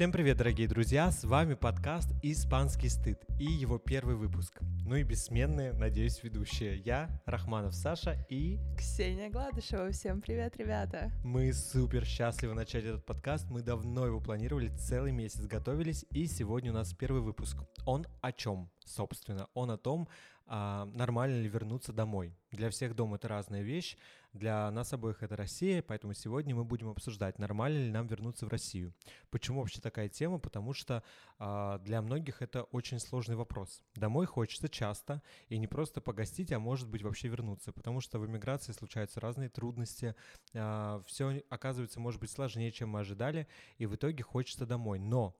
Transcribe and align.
Всем 0.00 0.12
привет, 0.12 0.38
дорогие 0.38 0.66
друзья! 0.66 1.10
С 1.10 1.24
вами 1.24 1.52
подкаст 1.52 2.08
«Испанский 2.22 2.88
стыд» 2.88 3.22
и 3.38 3.44
его 3.44 3.76
первый 3.76 4.16
выпуск. 4.16 4.58
Ну 4.86 4.96
и 4.96 5.02
бессменные, 5.02 5.74
надеюсь, 5.74 6.22
ведущие. 6.22 6.78
Я, 6.78 7.10
Рахманов 7.26 7.74
Саша 7.74 8.16
и... 8.30 8.58
Ксения 8.78 9.28
Гладышева. 9.28 9.90
Всем 9.90 10.22
привет, 10.22 10.56
ребята! 10.56 11.12
Мы 11.22 11.52
супер 11.52 12.06
счастливы 12.06 12.54
начать 12.54 12.84
этот 12.84 13.04
подкаст. 13.04 13.50
Мы 13.50 13.60
давно 13.60 14.06
его 14.06 14.20
планировали, 14.20 14.74
целый 14.74 15.12
месяц 15.12 15.44
готовились, 15.44 16.06
и 16.12 16.26
сегодня 16.26 16.70
у 16.70 16.74
нас 16.74 16.94
первый 16.94 17.20
выпуск. 17.20 17.58
Он 17.84 18.06
о 18.22 18.32
чем? 18.32 18.70
собственно. 18.90 19.48
Он 19.54 19.70
о 19.70 19.78
том, 19.78 20.08
а, 20.52 20.84
нормально 20.86 21.40
ли 21.40 21.48
вернуться 21.48 21.92
домой. 21.92 22.36
Для 22.50 22.70
всех 22.70 22.96
дом 22.96 23.14
это 23.14 23.28
разная 23.28 23.62
вещь, 23.62 23.96
для 24.32 24.68
нас 24.72 24.92
обоих 24.92 25.22
это 25.22 25.36
Россия, 25.36 25.80
поэтому 25.80 26.12
сегодня 26.12 26.56
мы 26.56 26.64
будем 26.64 26.88
обсуждать, 26.88 27.38
нормально 27.38 27.84
ли 27.84 27.90
нам 27.92 28.08
вернуться 28.08 28.46
в 28.46 28.48
Россию. 28.48 28.92
Почему 29.30 29.60
вообще 29.60 29.80
такая 29.80 30.08
тема? 30.08 30.40
Потому 30.40 30.72
что 30.72 31.04
а, 31.38 31.78
для 31.78 32.02
многих 32.02 32.42
это 32.42 32.64
очень 32.64 32.98
сложный 32.98 33.36
вопрос. 33.36 33.80
Домой 33.94 34.26
хочется 34.26 34.68
часто, 34.68 35.22
и 35.48 35.56
не 35.56 35.68
просто 35.68 36.00
погостить, 36.00 36.50
а 36.50 36.58
может 36.58 36.88
быть 36.88 37.02
вообще 37.02 37.28
вернуться, 37.28 37.70
потому 37.70 38.00
что 38.00 38.18
в 38.18 38.26
эмиграции 38.26 38.72
случаются 38.72 39.20
разные 39.20 39.50
трудности, 39.50 40.16
а, 40.52 41.00
все 41.06 41.44
оказывается 41.48 42.00
может 42.00 42.20
быть 42.20 42.32
сложнее, 42.32 42.72
чем 42.72 42.88
мы 42.88 43.00
ожидали, 43.00 43.46
и 43.78 43.86
в 43.86 43.94
итоге 43.94 44.24
хочется 44.24 44.66
домой. 44.66 44.98
Но 44.98 45.36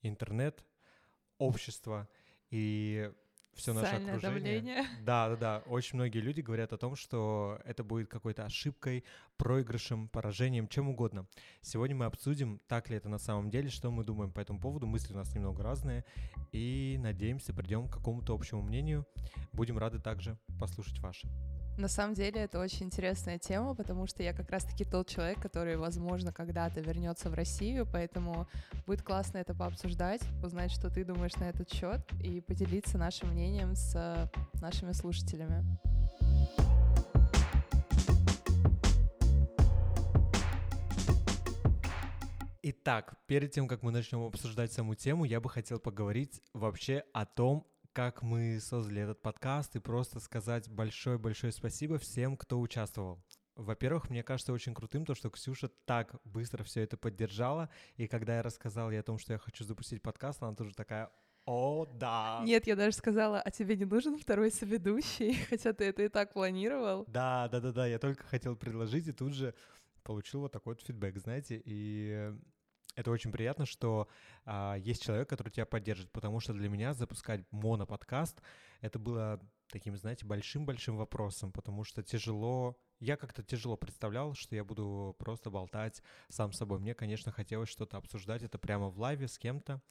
интернет, 0.00 0.64
общество— 1.36 2.08
и 2.50 3.12
все 3.56 3.72
наше 3.72 3.96
окружение. 3.96 4.20
давление. 4.20 4.86
Да, 5.02 5.28
да, 5.30 5.36
да. 5.36 5.62
Очень 5.66 5.96
многие 5.96 6.18
люди 6.18 6.40
говорят 6.40 6.72
о 6.72 6.78
том, 6.78 6.94
что 6.94 7.58
это 7.64 7.82
будет 7.82 8.08
какой-то 8.08 8.44
ошибкой, 8.44 9.04
проигрышем, 9.36 10.08
поражением, 10.08 10.68
чем 10.68 10.88
угодно. 10.88 11.26
Сегодня 11.62 11.96
мы 11.96 12.04
обсудим, 12.04 12.60
так 12.68 12.90
ли 12.90 12.96
это 12.96 13.08
на 13.08 13.18
самом 13.18 13.50
деле, 13.50 13.68
что 13.70 13.90
мы 13.90 14.04
думаем 14.04 14.30
по 14.32 14.40
этому 14.40 14.60
поводу. 14.60 14.86
Мысли 14.86 15.12
у 15.12 15.16
нас 15.16 15.34
немного 15.34 15.62
разные. 15.62 16.04
И 16.52 16.96
надеемся, 17.00 17.52
придем 17.52 17.88
к 17.88 17.94
какому-то 17.94 18.34
общему 18.34 18.62
мнению. 18.62 19.06
Будем 19.52 19.78
рады 19.78 19.98
также 19.98 20.38
послушать 20.60 20.98
ваши. 21.00 21.26
На 21.78 21.88
самом 21.88 22.14
деле 22.14 22.40
это 22.40 22.58
очень 22.58 22.86
интересная 22.86 23.38
тема, 23.38 23.74
потому 23.74 24.06
что 24.06 24.22
я 24.22 24.32
как 24.32 24.48
раз-таки 24.50 24.84
тот 24.84 25.08
человек, 25.08 25.38
который, 25.40 25.76
возможно, 25.76 26.32
когда-то 26.32 26.80
вернется 26.80 27.28
в 27.28 27.34
Россию, 27.34 27.86
поэтому 27.92 28.48
будет 28.86 29.02
классно 29.02 29.38
это 29.38 29.54
пообсуждать, 29.54 30.22
узнать, 30.42 30.72
что 30.72 30.88
ты 30.88 31.04
думаешь 31.04 31.36
на 31.36 31.44
этот 31.44 31.70
счет 31.70 32.00
и 32.22 32.40
поделиться 32.40 32.96
нашим 32.96 33.30
мнением 33.30 33.74
с 33.74 34.30
нашими 34.54 34.92
слушателями. 34.92 35.62
Итак, 42.62 43.14
перед 43.26 43.52
тем, 43.52 43.68
как 43.68 43.82
мы 43.82 43.92
начнем 43.92 44.24
обсуждать 44.24 44.72
саму 44.72 44.94
тему, 44.94 45.24
я 45.24 45.40
бы 45.40 45.50
хотел 45.50 45.78
поговорить 45.78 46.40
вообще 46.54 47.04
о 47.12 47.26
том, 47.26 47.66
как 47.96 48.20
мы 48.20 48.60
создали 48.60 49.00
этот 49.00 49.22
подкаст 49.22 49.74
и 49.74 49.78
просто 49.78 50.20
сказать 50.20 50.68
большое-большое 50.68 51.50
спасибо 51.50 51.96
всем, 51.96 52.36
кто 52.36 52.60
участвовал. 52.60 53.24
Во-первых, 53.54 54.10
мне 54.10 54.22
кажется 54.22 54.52
очень 54.52 54.74
крутым 54.74 55.06
то, 55.06 55.14
что 55.14 55.30
Ксюша 55.30 55.68
так 55.86 56.14
быстро 56.24 56.62
все 56.62 56.82
это 56.82 56.98
поддержала, 56.98 57.70
и 57.96 58.06
когда 58.06 58.36
я 58.36 58.42
рассказал 58.42 58.90
ей 58.90 59.00
о 59.00 59.02
том, 59.02 59.18
что 59.18 59.32
я 59.32 59.38
хочу 59.38 59.64
запустить 59.64 60.02
подкаст, 60.02 60.42
она 60.42 60.54
тоже 60.54 60.74
такая 60.74 61.10
о, 61.46 61.86
да. 61.86 62.42
Нет, 62.44 62.66
я 62.66 62.76
даже 62.76 62.94
сказала, 62.94 63.40
а 63.40 63.50
тебе 63.50 63.78
не 63.78 63.86
нужен 63.86 64.18
второй 64.18 64.50
соведущий, 64.50 65.32
хотя 65.48 65.72
ты 65.72 65.84
это 65.84 66.02
и 66.02 66.08
так 66.08 66.34
планировал. 66.34 67.06
Да, 67.08 67.48
да, 67.48 67.60
да, 67.60 67.72
да, 67.72 67.86
я 67.86 67.98
только 67.98 68.24
хотел 68.24 68.56
предложить, 68.56 69.08
и 69.08 69.12
тут 69.12 69.32
же 69.32 69.54
получил 70.02 70.40
вот 70.40 70.52
такой 70.52 70.74
вот 70.74 70.82
фидбэк, 70.82 71.16
знаете, 71.16 71.62
и 71.64 72.30
это 72.96 73.10
очень 73.10 73.30
приятно, 73.30 73.66
что 73.66 74.08
а, 74.44 74.74
есть 74.74 75.02
человек, 75.02 75.28
который 75.28 75.50
тебя 75.50 75.66
поддержит, 75.66 76.10
потому 76.10 76.40
что 76.40 76.54
для 76.54 76.68
меня 76.68 76.94
запускать 76.94 77.42
моноподкаст 77.52 78.40
это 78.80 78.98
было 78.98 79.40
таким, 79.68 79.96
знаете, 79.96 80.24
большим-большим 80.24 80.96
вопросом, 80.96 81.52
потому 81.52 81.84
что 81.84 82.02
тяжело, 82.02 82.78
я 83.00 83.16
как-то 83.16 83.42
тяжело 83.42 83.76
представлял, 83.76 84.34
что 84.34 84.54
я 84.54 84.64
буду 84.64 85.14
просто 85.18 85.50
болтать 85.50 86.02
сам 86.28 86.52
собой. 86.52 86.78
Мне, 86.78 86.94
конечно, 86.94 87.32
хотелось 87.32 87.68
что-то 87.68 87.98
обсуждать, 87.98 88.42
это 88.42 88.58
прямо 88.58 88.88
в 88.88 88.98
лайве 88.98 89.28
с 89.28 89.38
кем-то. 89.38 89.82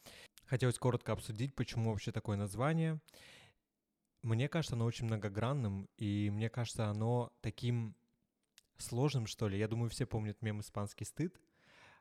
Хотелось 0.46 0.79
коротко 0.79 1.13
обсудить, 1.13 1.56
почему 1.56 1.91
вообще 1.91 2.12
такое 2.12 2.38
название. 2.38 3.00
Мне 4.22 4.47
кажется, 4.47 4.75
оно 4.75 4.85
очень 4.85 5.06
многогранным, 5.06 5.88
и 5.97 6.31
мне 6.31 6.50
кажется, 6.50 6.88
оно 6.88 7.31
таким 7.41 7.96
сложным, 8.78 9.28
что 9.28 9.47
ли. 9.47 9.59
Я 9.59 9.68
думаю, 9.68 9.90
все 9.90 10.06
помнят 10.06 10.41
мем 10.41 10.62
«Испанский 10.62 11.06
стыд», 11.06 11.40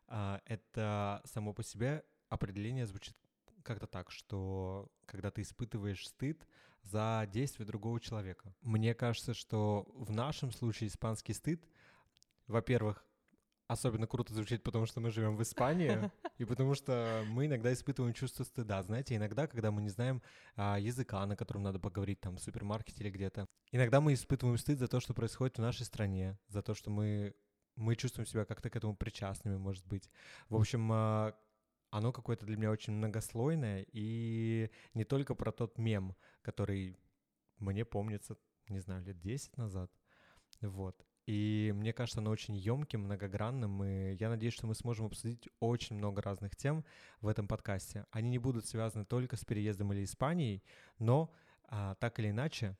это 0.07 1.23
само 1.25 1.53
по 1.53 1.63
себе 1.63 2.05
определение 2.29 2.87
звучит 2.87 3.17
как-то 3.63 3.87
так, 3.87 4.11
что 4.11 4.91
когда 5.07 5.31
ты 5.31 5.43
испытываешь 5.43 6.07
стыд 6.07 6.47
за 6.83 7.27
действие 7.33 7.67
другого 7.67 7.99
человека. 7.99 8.55
Мне 8.61 8.95
кажется, 8.95 9.35
что 9.35 9.87
в 9.95 10.11
нашем 10.13 10.53
случае 10.53 10.89
испанский 10.89 11.33
стыд, 11.33 11.67
во-первых, 12.47 13.05
особенно 13.67 14.07
круто 14.07 14.35
звучит, 14.35 14.63
потому 14.63 14.87
что 14.87 15.01
мы 15.01 15.11
живем 15.11 15.37
в 15.37 15.43
Испании, 15.43 16.11
и 16.39 16.45
потому 16.45 16.75
что 16.75 17.25
мы 17.29 17.47
иногда 17.47 17.73
испытываем 17.73 18.13
чувство 18.15 18.45
стыда. 18.45 18.83
Знаете, 18.83 19.17
иногда, 19.17 19.47
когда 19.47 19.71
мы 19.71 19.81
не 19.81 19.89
знаем 19.89 20.23
а, 20.57 20.79
языка, 20.79 21.25
на 21.25 21.37
котором 21.37 21.63
надо 21.63 21.79
поговорить 21.79 22.21
там 22.21 22.37
в 22.37 22.41
супермаркете 22.41 23.03
или 23.03 23.11
где-то, 23.11 23.47
иногда 23.73 24.01
мы 24.01 24.13
испытываем 24.13 24.59
стыд 24.59 24.79
за 24.79 24.89
то, 24.89 25.01
что 25.01 25.15
происходит 25.15 25.57
в 25.57 25.63
нашей 25.63 25.87
стране, 25.87 26.39
за 26.49 26.63
то, 26.63 26.75
что 26.75 26.91
мы 26.91 27.35
мы 27.77 27.97
чувствуем 27.97 28.27
себя 28.27 28.45
как-то 28.45 28.71
к 28.71 28.77
этому 28.77 28.97
причастными, 28.97 29.57
может 29.57 29.87
быть. 29.87 30.11
В 30.49 30.57
общем, 30.57 30.91
а, 30.93 31.35
оно 31.91 32.13
какое-то 32.13 32.47
для 32.47 32.57
меня 32.57 32.71
очень 32.71 32.93
многослойное, 32.93 33.87
и 33.93 34.71
не 34.95 35.05
только 35.05 35.35
про 35.35 35.53
тот 35.53 35.79
мем, 35.79 36.17
который 36.43 36.97
мне 37.59 37.85
помнится, 37.85 38.37
не 38.69 38.81
знаю, 38.81 39.05
лет 39.05 39.21
10 39.21 39.57
назад. 39.57 39.91
Вот. 40.61 41.05
И 41.27 41.73
мне 41.75 41.93
кажется, 41.93 42.21
оно 42.21 42.31
очень 42.31 42.55
емким, 42.55 43.05
многогранным, 43.05 43.83
и 43.83 44.15
я 44.15 44.29
надеюсь, 44.29 44.55
что 44.55 44.67
мы 44.67 44.75
сможем 44.75 45.07
обсудить 45.07 45.49
очень 45.59 45.97
много 45.97 46.21
разных 46.21 46.55
тем 46.55 46.85
в 47.21 47.29
этом 47.29 47.49
подкасте. 47.49 48.07
Они 48.11 48.29
не 48.29 48.39
будут 48.39 48.67
связаны 48.67 49.07
только 49.07 49.37
с 49.37 49.45
переездом 49.45 49.93
или 49.93 50.05
Испанией, 50.05 50.63
но 50.99 51.33
а, 51.65 51.95
так 51.95 52.19
или 52.19 52.31
иначе 52.31 52.77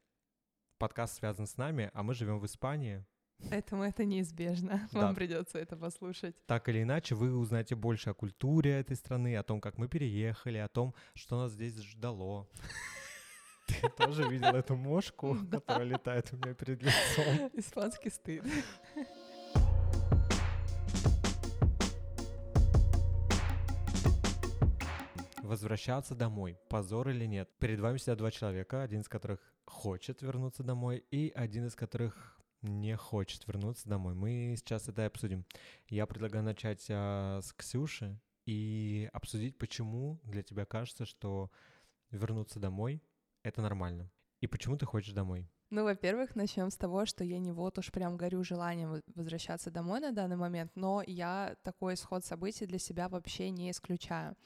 подкаст 0.79 1.17
связан 1.17 1.47
с 1.47 1.57
нами, 1.57 1.91
а 1.95 2.03
мы 2.03 2.15
живем 2.15 2.39
в 2.39 2.45
Испании, 2.45 3.05
Поэтому 3.51 3.83
это 3.83 4.05
неизбежно. 4.05 4.89
Да. 4.93 5.01
Вам 5.01 5.15
придется 5.15 5.59
это 5.59 5.77
послушать. 5.77 6.35
Так 6.47 6.69
или 6.69 6.83
иначе, 6.83 7.15
вы 7.15 7.37
узнаете 7.37 7.75
больше 7.75 8.11
о 8.11 8.15
культуре 8.15 8.73
этой 8.81 8.97
страны, 8.97 9.37
о 9.37 9.43
том, 9.43 9.61
как 9.61 9.79
мы 9.79 9.89
переехали, 9.89 10.59
о 10.59 10.69
том, 10.69 10.95
что 11.15 11.41
нас 11.41 11.53
здесь 11.53 11.79
ждало. 11.81 12.49
Ты 13.67 13.89
тоже 13.97 14.29
видел 14.29 14.55
эту 14.55 14.77
мошку, 14.77 15.37
которая 15.51 15.85
летает 15.85 16.33
у 16.33 16.37
меня 16.37 16.55
перед 16.55 16.83
лицом? 16.83 17.51
Испанский 17.55 18.11
стыд. 18.11 18.45
Возвращаться 25.43 26.15
домой, 26.15 26.59
позор 26.69 27.09
или 27.09 27.27
нет? 27.27 27.51
Перед 27.59 27.81
вами 27.81 27.99
сидят 27.99 28.19
два 28.19 28.31
человека, 28.31 28.83
один 28.83 29.01
из 29.01 29.09
которых 29.09 29.41
хочет 29.67 30.23
вернуться 30.23 30.63
домой, 30.63 31.05
и 31.11 31.33
один 31.35 31.67
из 31.67 31.75
которых 31.75 32.34
не 32.65 32.97
хочет 32.97 33.47
вернуться 33.47 33.89
домой. 33.89 34.15
Мы 34.15 34.55
сейчас 34.57 34.89
это 34.89 35.03
и 35.03 35.07
обсудим. 35.07 35.45
Я 35.89 36.07
предлагаю 36.07 36.45
начать 36.45 36.87
а, 36.91 37.41
с 37.43 37.53
Ксюши 37.53 38.19
и 38.47 39.09
обсудить, 39.13 39.59
почему 39.59 40.21
для 40.25 40.43
тебя 40.43 40.65
кажется, 40.65 41.05
что 41.05 41.51
вернуться 42.11 42.59
домой— 42.59 43.03
это 43.43 43.63
нормально. 43.63 44.11
И 44.41 44.47
почему 44.47 44.77
ты 44.77 44.87
хочешь 44.87 45.13
домой? 45.13 45.49
Ну, 45.71 45.85
во-первых, 45.85 46.37
начнем 46.37 46.71
с 46.71 46.77
того, 46.77 47.07
что 47.07 47.25
я 47.25 47.39
не 47.39 47.53
вот 47.53 47.79
уж 47.79 47.91
прям 47.91 48.17
горю 48.17 48.45
желанием 48.45 49.03
возвращаться 49.15 49.71
домой 49.71 50.01
на 50.01 50.13
данный 50.13 50.37
момент, 50.37 50.71
но 50.75 51.03
я 51.07 51.57
такой 51.63 51.95
исход 51.95 52.25
событий 52.25 52.67
для 52.67 52.79
себя 52.79 53.09
вообще 53.09 53.51
не 53.51 53.71
исключаю. 53.71 54.37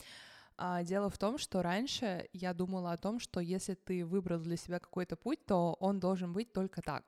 А 0.56 0.82
дело 0.82 1.10
в 1.10 1.19
том, 1.19 1.38
что 1.38 1.62
раньше 1.62 2.28
я 2.32 2.54
думала 2.54 2.93
о 2.93 2.96
том, 2.96 3.20
что 3.20 3.40
если 3.40 3.75
ты 3.75 4.04
выбрал 4.04 4.40
для 4.40 4.56
себя 4.56 4.78
какой-то 4.78 5.16
путь, 5.16 5.44
то 5.46 5.76
он 5.81 6.00
должен 6.00 6.32
быть 6.32 6.52
только 6.52 6.82
так. 6.82 7.04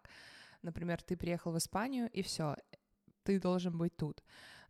Например, 0.62 1.02
ты 1.02 1.16
приехал 1.16 1.52
в 1.52 1.58
Испанию, 1.58 2.10
и 2.10 2.22
все, 2.22 2.56
ты 3.22 3.40
должен 3.40 3.76
быть 3.76 3.96
тут. 3.96 4.22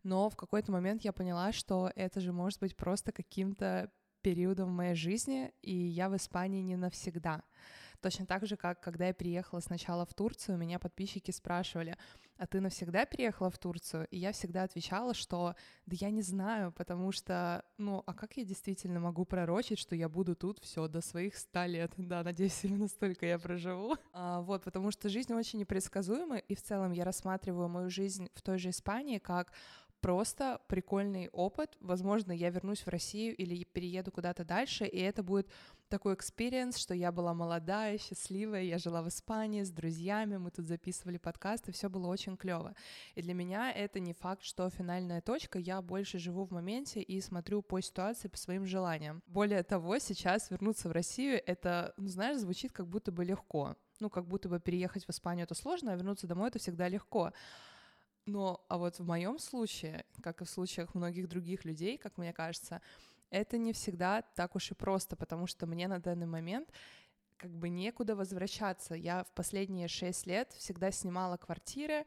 Но 0.03 0.29
в 0.29 0.35
какой-то 0.35 0.71
момент 0.71 1.03
я 1.03 1.13
поняла, 1.13 1.51
что 1.51 1.91
это 1.95 2.19
же 2.21 2.31
может 2.33 2.59
быть 2.59 2.75
просто 2.75 3.11
каким-то 3.11 3.91
периодом 4.21 4.69
в 4.69 4.75
моей 4.75 4.95
жизни, 4.95 5.53
и 5.61 5.75
я 5.75 6.09
в 6.09 6.15
Испании 6.15 6.61
не 6.61 6.75
навсегда. 6.75 7.43
Точно 8.01 8.25
так 8.25 8.47
же, 8.47 8.57
как 8.57 8.81
когда 8.81 9.07
я 9.07 9.13
приехала 9.13 9.59
сначала 9.59 10.05
в 10.05 10.13
Турцию, 10.13 10.57
меня 10.57 10.79
подписчики 10.79 11.29
спрашивали, 11.31 11.95
а 12.37 12.47
ты 12.47 12.59
навсегда 12.59 13.05
переехала 13.05 13.51
в 13.51 13.59
Турцию? 13.59 14.07
И 14.09 14.17
я 14.17 14.31
всегда 14.31 14.63
отвечала, 14.63 15.13
что 15.13 15.55
да 15.85 15.95
я 15.99 16.09
не 16.09 16.23
знаю, 16.23 16.71
потому 16.71 17.11
что, 17.11 17.63
ну, 17.77 18.01
а 18.07 18.13
как 18.15 18.37
я 18.37 18.43
действительно 18.43 18.99
могу 18.99 19.25
пророчить, 19.25 19.77
что 19.77 19.95
я 19.95 20.09
буду 20.09 20.35
тут 20.35 20.59
все 20.59 20.87
до 20.87 21.01
своих 21.01 21.37
ста 21.37 21.67
лет? 21.67 21.93
Да, 22.11 22.23
надеюсь, 22.23 22.59
именно 22.63 22.87
столько 22.89 23.25
я 23.25 23.39
проживу. 23.39 23.95
А, 24.11 24.41
вот, 24.41 24.63
потому 24.63 24.91
что 24.91 25.07
жизнь 25.07 25.33
очень 25.33 25.59
непредсказуема, 25.59 26.39
и 26.39 26.55
в 26.55 26.61
целом 26.61 26.91
я 26.91 27.05
рассматриваю 27.05 27.69
мою 27.69 27.89
жизнь 27.89 28.27
в 28.33 28.41
той 28.41 28.57
же 28.57 28.71
Испании 28.71 29.19
как 29.19 29.53
просто 30.01 30.59
прикольный 30.67 31.29
опыт. 31.29 31.77
Возможно, 31.79 32.31
я 32.31 32.49
вернусь 32.49 32.85
в 32.85 32.89
Россию 32.89 33.35
или 33.35 33.63
перееду 33.63 34.11
куда-то 34.11 34.43
дальше, 34.43 34.85
и 34.85 34.99
это 34.99 35.23
будет 35.23 35.47
такой 35.87 36.15
experience, 36.15 36.77
что 36.77 36.93
я 36.93 37.11
была 37.11 37.33
молодая, 37.33 37.97
счастливая, 37.97 38.63
я 38.63 38.77
жила 38.77 39.01
в 39.01 39.09
Испании 39.09 39.63
с 39.63 39.71
друзьями, 39.71 40.37
мы 40.37 40.49
тут 40.49 40.65
записывали 40.65 41.17
подкасты, 41.17 41.71
все 41.71 41.89
было 41.89 42.07
очень 42.07 42.37
клево. 42.37 42.75
И 43.15 43.21
для 43.21 43.33
меня 43.33 43.71
это 43.71 43.99
не 43.99 44.13
факт, 44.13 44.43
что 44.43 44.69
финальная 44.69 45.21
точка, 45.21 45.59
я 45.59 45.81
больше 45.81 46.17
живу 46.17 46.45
в 46.45 46.51
моменте 46.51 47.01
и 47.01 47.21
смотрю 47.21 47.61
по 47.61 47.79
ситуации, 47.81 48.27
по 48.27 48.37
своим 48.37 48.65
желаниям. 48.65 49.21
Более 49.27 49.63
того, 49.63 49.99
сейчас 49.99 50.49
вернуться 50.49 50.89
в 50.89 50.93
Россию, 50.93 51.41
это, 51.45 51.93
ну, 51.97 52.07
знаешь, 52.07 52.37
звучит 52.37 52.71
как 52.71 52.87
будто 52.87 53.11
бы 53.11 53.23
легко. 53.25 53.75
Ну, 53.99 54.09
как 54.09 54.27
будто 54.27 54.49
бы 54.49 54.59
переехать 54.59 55.05
в 55.05 55.09
Испанию 55.11 55.43
это 55.43 55.53
сложно, 55.53 55.91
а 55.91 55.95
вернуться 55.95 56.25
домой 56.25 56.47
это 56.47 56.57
всегда 56.57 56.87
легко. 56.87 57.33
Но, 58.25 58.63
а 58.67 58.77
вот 58.77 58.99
в 58.99 59.05
моем 59.05 59.39
случае, 59.39 60.05
как 60.21 60.41
и 60.41 60.45
в 60.45 60.49
случаях 60.49 60.93
многих 60.93 61.27
других 61.27 61.65
людей, 61.65 61.97
как 61.97 62.17
мне 62.17 62.33
кажется, 62.33 62.81
это 63.29 63.57
не 63.57 63.73
всегда 63.73 64.21
так 64.21 64.55
уж 64.55 64.71
и 64.71 64.73
просто, 64.75 65.15
потому 65.15 65.47
что 65.47 65.65
мне 65.65 65.87
на 65.87 65.99
данный 65.99 66.27
момент 66.27 66.69
как 67.37 67.51
бы 67.51 67.69
некуда 67.69 68.15
возвращаться. 68.15 68.93
Я 68.93 69.23
в 69.23 69.31
последние 69.31 69.87
шесть 69.87 70.27
лет 70.27 70.51
всегда 70.53 70.91
снимала 70.91 71.37
квартиры, 71.37 72.05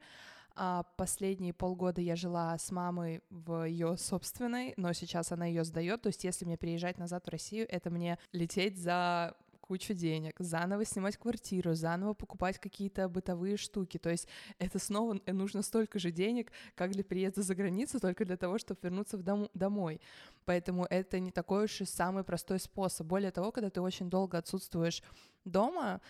а 0.54 0.84
последние 0.96 1.52
полгода 1.52 2.00
я 2.00 2.14
жила 2.14 2.56
с 2.56 2.70
мамой 2.70 3.20
в 3.30 3.66
ее 3.66 3.96
собственной, 3.96 4.74
но 4.76 4.92
сейчас 4.92 5.32
она 5.32 5.46
ее 5.46 5.64
сдает. 5.64 6.02
То 6.02 6.08
есть, 6.08 6.22
если 6.22 6.44
мне 6.44 6.56
переезжать 6.56 6.98
назад 6.98 7.26
в 7.26 7.30
Россию, 7.30 7.66
это 7.68 7.90
мне 7.90 8.18
лететь 8.30 8.78
за 8.78 9.34
кучу 9.64 9.94
денег, 9.94 10.34
заново 10.38 10.84
снимать 10.84 11.16
квартиру, 11.16 11.74
заново 11.74 12.12
покупать 12.12 12.58
какие-то 12.58 13.08
бытовые 13.08 13.56
штуки. 13.56 13.98
То 13.98 14.10
есть 14.10 14.28
это 14.58 14.78
снова 14.78 15.18
нужно 15.26 15.62
столько 15.62 15.98
же 15.98 16.10
денег, 16.10 16.52
как 16.74 16.90
для 16.90 17.02
приезда 17.02 17.42
за 17.42 17.54
границу, 17.54 17.98
только 17.98 18.26
для 18.26 18.36
того, 18.36 18.58
чтобы 18.58 18.80
вернуться 18.82 19.16
в 19.16 19.22
дом 19.22 19.48
домой. 19.54 20.00
Поэтому 20.44 20.86
это 20.90 21.18
не 21.18 21.30
такой 21.30 21.64
уж 21.64 21.80
и 21.80 21.86
самый 21.86 22.24
простой 22.24 22.58
способ. 22.58 23.06
Более 23.06 23.30
того, 23.30 23.52
когда 23.52 23.70
ты 23.70 23.80
очень 23.80 24.10
долго 24.10 24.36
отсутствуешь 24.36 25.02
дома, 25.44 26.00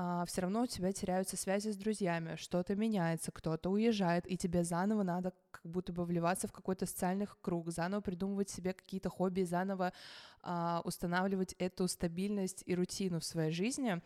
а, 0.00 0.24
все 0.26 0.42
равно 0.42 0.62
у 0.62 0.66
тебя 0.66 0.92
теряются 0.92 1.36
связи 1.36 1.70
с 1.70 1.76
друзьями, 1.76 2.36
что-то 2.36 2.76
меняется, 2.76 3.32
кто-то 3.32 3.68
уезжает, 3.68 4.30
и 4.30 4.36
тебе 4.36 4.62
заново 4.62 5.02
надо 5.02 5.32
как 5.50 5.66
будто 5.66 5.92
бы 5.92 6.04
вливаться 6.04 6.46
в 6.46 6.52
какой-то 6.52 6.86
социальный 6.86 7.26
круг, 7.40 7.72
заново 7.72 8.00
придумывать 8.00 8.48
себе 8.48 8.74
какие-то 8.74 9.10
хобби, 9.10 9.42
заново 9.42 9.92
а, 10.40 10.82
устанавливать 10.84 11.54
эту 11.58 11.88
стабильность 11.88 12.62
и 12.64 12.76
рутину 12.76 13.18
в 13.18 13.24
своей 13.24 13.50
жизни. 13.50 14.00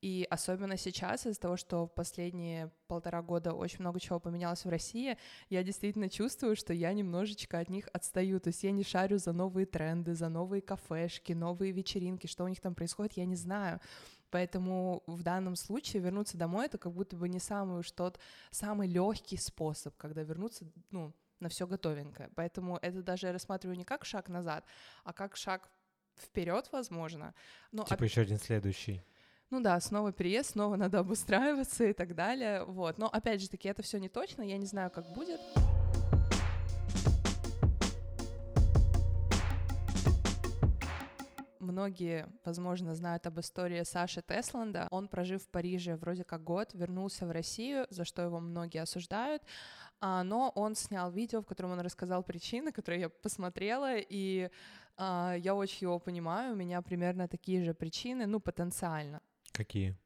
И 0.00 0.26
особенно 0.30 0.78
сейчас, 0.78 1.26
из-за 1.26 1.40
того, 1.40 1.56
что 1.56 1.86
в 1.86 1.94
последние 1.94 2.70
полтора 2.86 3.20
года 3.20 3.52
очень 3.52 3.80
много 3.80 4.00
чего 4.00 4.18
поменялось 4.18 4.64
в 4.64 4.68
России, 4.68 5.18
я 5.50 5.62
действительно 5.62 6.08
чувствую, 6.08 6.56
что 6.56 6.72
я 6.72 6.92
немножечко 6.92 7.58
от 7.58 7.68
них 7.68 7.88
отстаю. 7.92 8.40
То 8.40 8.48
есть 8.48 8.62
я 8.64 8.70
не 8.70 8.82
шарю 8.82 9.18
за 9.18 9.32
новые 9.32 9.66
тренды, 9.66 10.14
за 10.14 10.28
новые 10.28 10.62
кафешки, 10.62 11.32
новые 11.32 11.72
вечеринки, 11.72 12.26
что 12.26 12.44
у 12.44 12.48
них 12.48 12.60
там 12.60 12.74
происходит, 12.74 13.12
я 13.14 13.26
не 13.26 13.36
знаю. 13.36 13.80
Поэтому 14.30 15.02
в 15.06 15.22
данном 15.22 15.56
случае 15.56 16.02
вернуться 16.02 16.38
домой 16.38 16.66
это 16.66 16.78
как 16.78 16.92
будто 16.92 17.16
бы 17.16 17.28
не 17.28 17.40
самый 17.40 17.82
тот 17.94 18.18
самый 18.50 18.88
легкий 18.88 19.36
способ, 19.36 19.96
когда 19.96 20.22
вернуться, 20.22 20.64
ну, 20.90 21.12
на 21.40 21.48
все 21.48 21.66
готовенькое. 21.66 22.30
Поэтому 22.36 22.78
это 22.80 23.02
даже 23.02 23.26
я 23.26 23.32
рассматриваю 23.32 23.76
не 23.76 23.84
как 23.84 24.04
шаг 24.04 24.28
назад, 24.28 24.64
а 25.04 25.12
как 25.12 25.36
шаг 25.36 25.70
вперед, 26.16 26.68
возможно. 26.72 27.34
Но 27.72 27.84
типа 27.84 27.94
оп... 27.94 28.02
еще 28.02 28.20
один 28.20 28.38
следующий. 28.38 29.02
Ну 29.50 29.60
да, 29.60 29.80
снова 29.80 30.12
переезд, 30.12 30.50
снова 30.50 30.76
надо 30.76 31.00
обустраиваться 31.00 31.84
и 31.84 31.92
так 31.92 32.14
далее. 32.14 32.64
Вот. 32.64 32.98
Но 32.98 33.08
опять 33.08 33.40
же 33.40 33.48
таки, 33.48 33.68
это 33.68 33.82
все 33.82 33.98
не 33.98 34.08
точно, 34.08 34.42
я 34.42 34.56
не 34.56 34.66
знаю, 34.66 34.92
как 34.92 35.12
будет. 35.12 35.40
Многие, 41.58 42.28
возможно, 42.44 42.94
знают 42.94 43.26
об 43.26 43.40
истории 43.40 43.82
Саши 43.82 44.22
Тесланда. 44.22 44.86
Он, 44.92 45.08
прожив 45.08 45.42
в 45.42 45.48
Париже 45.48 45.96
вроде 45.96 46.22
как 46.22 46.44
год, 46.44 46.70
вернулся 46.74 47.26
в 47.26 47.32
Россию, 47.32 47.86
за 47.90 48.04
что 48.04 48.22
его 48.22 48.38
многие 48.38 48.82
осуждают. 48.82 49.42
А, 50.00 50.22
но 50.22 50.52
он 50.54 50.76
снял 50.76 51.10
видео, 51.10 51.40
в 51.42 51.46
котором 51.46 51.72
он 51.72 51.80
рассказал 51.80 52.22
причины, 52.22 52.70
которые 52.70 53.00
я 53.00 53.08
посмотрела, 53.08 53.96
и 53.96 54.48
а, 54.96 55.34
я 55.36 55.54
очень 55.56 55.86
его 55.86 55.98
понимаю. 55.98 56.52
У 56.52 56.56
меня 56.56 56.82
примерно 56.82 57.26
такие 57.26 57.64
же 57.64 57.74
причины, 57.74 58.26
ну, 58.26 58.38
потенциально. 58.38 59.20
Какие? 59.52 59.96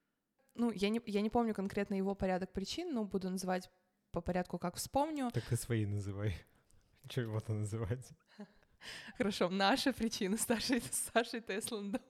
Ну, 0.54 0.70
я 0.70 0.88
не, 0.88 1.00
я 1.06 1.20
не 1.20 1.30
помню 1.30 1.54
конкретно 1.54 1.94
его 1.94 2.14
порядок 2.14 2.52
причин, 2.52 2.94
но 2.94 3.04
буду 3.04 3.30
называть 3.30 3.70
по 4.12 4.20
порядку, 4.20 4.58
как 4.58 4.76
вспомню. 4.76 5.30
Так 5.32 5.44
ты 5.44 5.56
свои 5.56 5.86
называй. 5.86 6.34
Чего 7.08 7.26
его-то 7.26 7.52
называть? 7.52 8.08
Хорошо, 9.18 9.48
наши 9.48 9.92
причины 9.92 10.36
с 10.36 10.42
Сашей, 10.42 10.80
с 10.80 11.10
Сашей 11.12 11.40
Тесландом. 11.40 12.00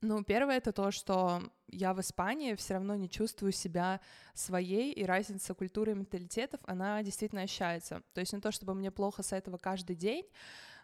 Ну, 0.00 0.22
первое 0.22 0.58
это 0.58 0.72
то, 0.72 0.92
что 0.92 1.42
я 1.66 1.92
в 1.92 2.00
Испании 2.00 2.54
все 2.54 2.74
равно 2.74 2.94
не 2.94 3.10
чувствую 3.10 3.50
себя 3.50 4.00
своей, 4.32 4.92
и 4.92 5.04
разница 5.04 5.54
культуры 5.54 5.92
и 5.92 5.94
менталитетов, 5.94 6.60
она 6.64 7.02
действительно 7.02 7.42
ощущается. 7.42 8.02
То 8.14 8.20
есть 8.20 8.32
не 8.32 8.40
то, 8.40 8.52
чтобы 8.52 8.74
мне 8.74 8.92
плохо 8.92 9.24
с 9.24 9.32
этого 9.32 9.58
каждый 9.58 9.96
день, 9.96 10.24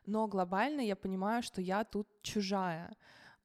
но 0.05 0.27
глобально 0.27 0.81
я 0.81 0.97
понимаю, 0.97 1.45
что 1.45 1.61
я 1.61 1.85
тут 1.85 2.09
чужая. 2.23 2.97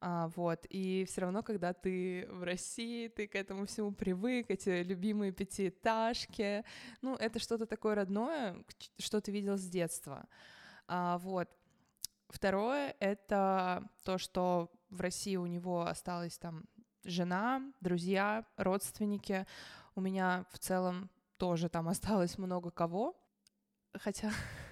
А, 0.01 0.29
вот, 0.35 0.65
и 0.69 1.05
все 1.07 1.21
равно, 1.21 1.43
когда 1.43 1.73
ты 1.73 2.27
в 2.29 2.43
России, 2.43 3.09
ты 3.09 3.27
к 3.27 3.35
этому 3.35 3.65
всему 3.65 3.91
привык, 3.91 4.49
эти 4.49 4.81
любимые 4.81 5.31
пятиэтажки, 5.31 6.63
ну, 7.01 7.15
это 7.15 7.39
что-то 7.39 7.65
такое 7.65 7.95
родное, 7.95 8.63
что 8.97 9.19
ты 9.19 9.31
видел 9.31 9.57
с 9.57 9.67
детства. 9.67 10.27
А, 10.87 11.17
вот, 11.17 11.49
Второе— 12.29 12.95
это 12.99 13.89
то, 14.03 14.19
что 14.19 14.71
в 14.91 15.01
России 15.01 15.35
у 15.35 15.47
него 15.47 15.87
осталась 15.87 16.37
там 16.37 16.65
жена, 17.03 17.61
друзья, 17.81 18.45
родственники. 18.55 19.47
У 19.95 20.01
меня 20.01 20.45
в 20.51 20.59
целом 20.59 21.09
тоже 21.37 21.69
там 21.69 21.89
осталось 21.89 22.37
много 22.37 22.69
кого, 22.69 23.19
хотя... 23.93 24.31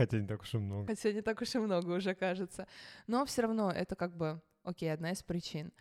Хотя 0.00 0.18
не 0.18 0.26
так 0.26 0.42
уж 0.42 0.54
и 0.54 0.58
много. 0.58 0.86
Хотя 0.86 1.12
не 1.12 1.22
так 1.22 1.40
уж 1.40 1.54
и 1.54 1.58
много 1.58 1.90
уже 1.90 2.14
кажется. 2.14 2.66
Но 3.06 3.24
все 3.24 3.42
равно 3.42 3.70
это 3.70 3.96
как 3.96 4.16
бы, 4.16 4.40
окей, 4.62 4.92
одна 4.92 5.12
из 5.12 5.22
причин. 5.22 5.72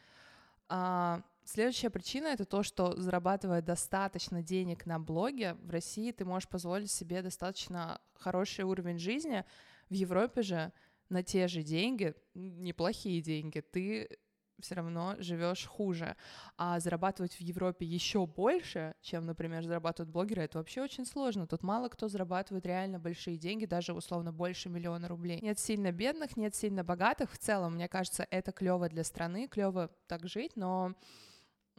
А, 0.67 1.23
следующая 1.43 1.89
причина— 1.89 2.27
это 2.33 2.45
то, 2.45 2.63
что 2.63 2.99
зарабатывая 2.99 3.61
достаточно 3.61 4.43
денег 4.43 4.85
на 4.85 4.99
блоге, 4.99 5.55
в 5.61 5.69
России 5.69 6.11
ты 6.11 6.25
можешь 6.25 6.49
позволить 6.49 6.91
себе 6.91 7.21
достаточно 7.21 8.01
хороший 8.13 8.65
уровень 8.65 8.99
жизни— 8.99 9.45
в 9.89 9.93
Европе 9.93 10.41
же 10.41 10.71
на 11.09 11.23
те 11.23 11.47
же 11.47 11.63
деньги, 11.63 12.13
неплохие 12.35 13.21
деньги, 13.21 13.61
ты 13.61 14.19
все 14.61 14.75
равно 14.75 15.15
живешь 15.19 15.65
хуже. 15.65 16.15
А 16.57 16.79
зарабатывать 16.79 17.33
в 17.33 17.41
Европе 17.41 17.85
еще 17.85 18.25
больше, 18.25 18.95
чем, 19.01 19.25
например, 19.25 19.63
зарабатывают 19.63 20.11
блогеры, 20.11 20.43
это 20.43 20.57
вообще 20.57 20.81
очень 20.81 21.05
сложно. 21.05 21.47
Тут 21.47 21.63
мало 21.63 21.89
кто 21.89 22.07
зарабатывает 22.07 22.65
реально 22.65 22.99
большие 22.99 23.37
деньги, 23.37 23.65
даже 23.65 23.93
условно 23.93 24.31
больше 24.31 24.69
миллиона 24.69 25.07
рублей. 25.07 25.39
Нет 25.41 25.59
сильно 25.59 25.91
бедных, 25.91 26.37
нет 26.37 26.55
сильно 26.55 26.83
богатых. 26.83 27.31
В 27.31 27.37
целом, 27.37 27.75
мне 27.75 27.87
кажется, 27.87 28.27
это 28.29 28.51
клево 28.51 28.89
для 28.89 29.03
страны, 29.03 29.47
клево 29.47 29.89
так 30.07 30.27
жить, 30.27 30.55
но 30.55 30.93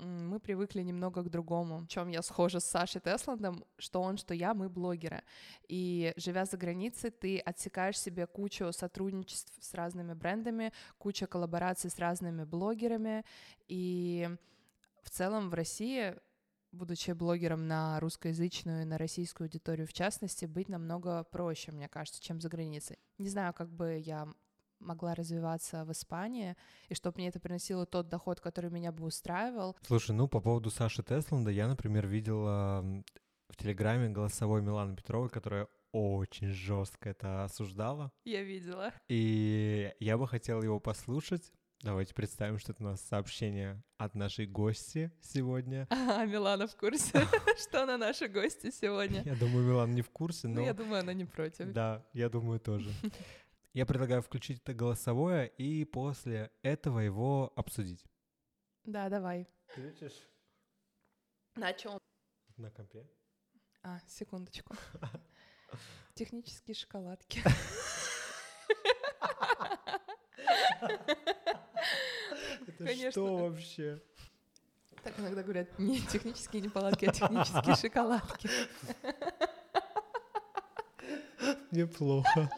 мы 0.00 0.40
привыкли 0.40 0.82
немного 0.82 1.22
к 1.22 1.30
другому. 1.30 1.80
В 1.80 1.88
чем 1.88 2.08
я 2.08 2.22
схожа 2.22 2.60
с 2.60 2.64
Сашей 2.64 3.00
Тесландом, 3.00 3.64
что 3.78 4.00
он, 4.00 4.16
что 4.16 4.34
я, 4.34 4.54
мы 4.54 4.68
блогеры. 4.68 5.22
И 5.68 6.12
живя 6.16 6.44
за 6.44 6.56
границей, 6.56 7.10
ты 7.10 7.38
отсекаешь 7.38 7.98
себе 7.98 8.26
кучу 8.26 8.72
сотрудничеств 8.72 9.52
с 9.60 9.74
разными 9.74 10.14
брендами, 10.14 10.72
куча 10.98 11.26
коллабораций 11.26 11.90
с 11.90 11.98
разными 11.98 12.44
блогерами. 12.44 13.24
И 13.68 14.28
в 15.02 15.10
целом 15.10 15.50
в 15.50 15.54
России 15.54 16.14
будучи 16.72 17.10
блогером 17.12 17.66
на 17.66 17.98
русскоязычную 18.00 18.82
и 18.82 18.84
на 18.84 18.96
российскую 18.98 19.46
аудиторию 19.46 19.86
в 19.86 19.92
частности, 19.92 20.44
быть 20.44 20.68
намного 20.68 21.24
проще, 21.24 21.72
мне 21.72 21.88
кажется, 21.88 22.22
чем 22.22 22.40
за 22.40 22.48
границей. 22.48 22.98
Не 23.18 23.28
знаю, 23.28 23.52
как 23.52 23.70
бы 23.70 23.98
я 23.98 24.28
могла 24.80 25.14
развиваться 25.14 25.84
в 25.84 25.92
Испании, 25.92 26.56
и 26.88 26.94
чтобы 26.94 27.18
мне 27.18 27.28
это 27.28 27.40
приносило 27.40 27.86
тот 27.86 28.08
доход, 28.08 28.40
который 28.40 28.70
меня 28.70 28.92
бы 28.92 29.04
устраивал. 29.04 29.76
Слушай, 29.82 30.12
ну 30.12 30.28
по 30.28 30.40
поводу 30.40 30.70
Саши 30.70 31.02
Тесланда, 31.02 31.50
я, 31.50 31.68
например, 31.68 32.06
видела 32.06 32.84
в 33.48 33.56
Телеграме 33.56 34.08
голосовой 34.08 34.62
Миланы 34.62 34.96
Петровой, 34.96 35.28
которая 35.28 35.68
очень 35.92 36.52
жестко 36.52 37.10
это 37.10 37.44
осуждала. 37.44 38.12
Я 38.24 38.42
видела. 38.42 38.92
И 39.08 39.92
я 39.98 40.16
бы 40.16 40.28
хотел 40.28 40.62
его 40.62 40.78
послушать. 40.80 41.52
Давайте 41.82 42.12
представим, 42.12 42.58
что 42.58 42.72
это 42.72 42.82
у 42.82 42.86
нас 42.88 43.00
сообщение 43.00 43.82
от 43.96 44.14
нашей 44.14 44.46
гости 44.46 45.10
сегодня. 45.22 45.86
А, 45.88 46.26
Милана 46.26 46.66
в 46.66 46.76
курсе, 46.76 47.26
что 47.58 47.82
она 47.82 47.96
наша 47.96 48.28
гостья 48.28 48.70
сегодня. 48.70 49.22
Я 49.24 49.34
думаю, 49.34 49.66
Милана 49.66 49.92
не 49.92 50.02
в 50.02 50.10
курсе, 50.10 50.46
ну, 50.48 50.56
но... 50.56 50.60
я 50.60 50.74
думаю, 50.74 51.00
она 51.00 51.14
не 51.14 51.24
против. 51.24 51.72
Да, 51.72 52.04
я 52.12 52.28
думаю 52.28 52.60
тоже. 52.60 52.90
Я 53.72 53.86
предлагаю 53.86 54.20
включить 54.20 54.60
это 54.60 54.74
голосовое 54.74 55.46
и 55.46 55.84
после 55.84 56.50
этого 56.62 56.98
его 56.98 57.52
обсудить. 57.54 58.04
Да, 58.84 59.08
давай. 59.08 59.46
Включишь? 59.68 60.28
На 61.54 61.72
чем? 61.72 61.98
На 62.56 62.70
компе. 62.70 63.06
А, 63.82 64.00
секундочку. 64.08 64.74
Технические 66.14 66.74
шоколадки. 66.74 67.42
Это 72.66 73.10
что 73.12 73.36
вообще? 73.36 74.02
Так 75.04 75.18
иногда 75.18 75.42
говорят, 75.42 75.78
не 75.78 76.00
технические 76.00 76.62
неполадки, 76.62 77.06
а 77.06 77.12
технические 77.12 77.76
шоколадки. 77.80 78.50
Неплохо. 81.70 82.50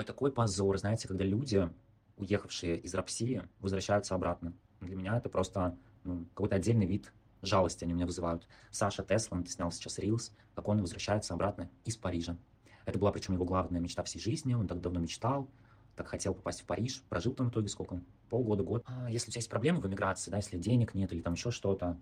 Ой, 0.00 0.06
такой 0.06 0.32
позор, 0.32 0.78
знаете, 0.78 1.06
когда 1.06 1.24
люди, 1.24 1.68
уехавшие 2.16 2.78
из 2.78 2.94
России, 2.94 3.46
возвращаются 3.58 4.14
обратно. 4.14 4.54
Для 4.80 4.96
меня 4.96 5.18
это 5.18 5.28
просто 5.28 5.76
ну, 6.04 6.24
какой-то 6.32 6.56
отдельный 6.56 6.86
вид 6.86 7.12
жалости 7.42 7.84
они 7.84 7.92
меня 7.92 8.06
вызывают. 8.06 8.48
Саша 8.70 9.02
Теслан 9.02 9.44
снял 9.44 9.70
сейчас 9.70 9.98
рилс, 9.98 10.32
как 10.54 10.66
он 10.68 10.80
возвращается 10.80 11.34
обратно 11.34 11.68
из 11.84 11.98
Парижа. 11.98 12.38
Это 12.86 12.98
была 12.98 13.12
причем 13.12 13.34
его 13.34 13.44
главная 13.44 13.78
мечта 13.78 14.02
всей 14.02 14.20
жизни, 14.20 14.54
он 14.54 14.68
так 14.68 14.80
давно 14.80 15.00
мечтал, 15.00 15.50
так 15.96 16.08
хотел 16.08 16.32
попасть 16.32 16.62
в 16.62 16.64
Париж, 16.64 17.02
прожил 17.10 17.34
там 17.34 17.48
в 17.48 17.50
итоге 17.50 17.68
сколько? 17.68 18.00
Полгода, 18.30 18.62
год. 18.62 18.82
А 18.86 19.10
если 19.10 19.28
у 19.28 19.32
тебя 19.32 19.40
есть 19.40 19.50
проблемы 19.50 19.82
в 19.82 19.86
эмиграции, 19.86 20.30
да, 20.30 20.38
если 20.38 20.56
денег 20.56 20.94
нет 20.94 21.12
или 21.12 21.20
там 21.20 21.34
еще 21.34 21.50
что-то, 21.50 21.98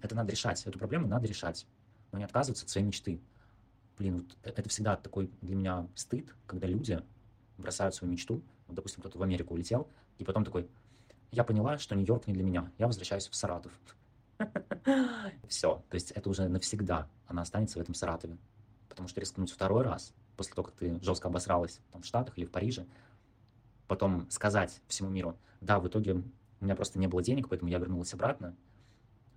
это 0.00 0.14
надо 0.14 0.30
решать, 0.30 0.64
эту 0.64 0.78
проблему 0.78 1.08
надо 1.08 1.26
решать, 1.26 1.66
но 2.12 2.18
не 2.18 2.24
отказываться 2.24 2.66
от 2.66 2.70
своей 2.70 2.86
мечты. 2.86 3.20
Блин, 3.98 4.18
вот 4.18 4.36
э, 4.44 4.50
это 4.50 4.68
всегда 4.68 4.94
такой 4.94 5.28
для 5.40 5.56
меня 5.56 5.88
стыд, 5.96 6.32
когда 6.46 6.68
люди 6.68 7.02
бросают 7.58 7.94
свою 7.94 8.12
мечту, 8.12 8.42
вот, 8.66 8.76
допустим, 8.76 9.00
кто-то 9.00 9.18
в 9.18 9.22
Америку 9.22 9.54
улетел, 9.54 9.88
и 10.18 10.24
потом 10.24 10.44
такой, 10.44 10.68
я 11.30 11.44
поняла, 11.44 11.78
что 11.78 11.94
Нью-Йорк 11.94 12.26
не 12.26 12.34
для 12.34 12.44
меня, 12.44 12.70
я 12.78 12.86
возвращаюсь 12.86 13.28
в 13.28 13.34
Саратов. 13.34 13.72
Все, 15.48 15.82
то 15.88 15.94
есть 15.94 16.10
это 16.12 16.28
уже 16.28 16.48
навсегда, 16.48 17.08
она 17.26 17.42
останется 17.42 17.78
в 17.78 17.82
этом 17.82 17.94
Саратове. 17.94 18.36
Потому 18.88 19.08
что 19.08 19.20
рискнуть 19.20 19.50
второй 19.50 19.82
раз, 19.82 20.14
после 20.36 20.54
того, 20.54 20.68
как 20.68 20.76
ты 20.76 21.00
жестко 21.02 21.28
обосралась 21.28 21.80
там, 21.92 22.02
в 22.02 22.06
Штатах 22.06 22.38
или 22.38 22.44
в 22.44 22.50
Париже, 22.50 22.86
потом 23.88 24.30
сказать 24.30 24.80
всему 24.88 25.10
миру, 25.10 25.36
да, 25.60 25.80
в 25.80 25.88
итоге 25.88 26.22
у 26.60 26.64
меня 26.64 26.74
просто 26.74 26.98
не 26.98 27.06
было 27.06 27.22
денег, 27.22 27.48
поэтому 27.48 27.70
я 27.70 27.78
вернулась 27.78 28.14
обратно, 28.14 28.56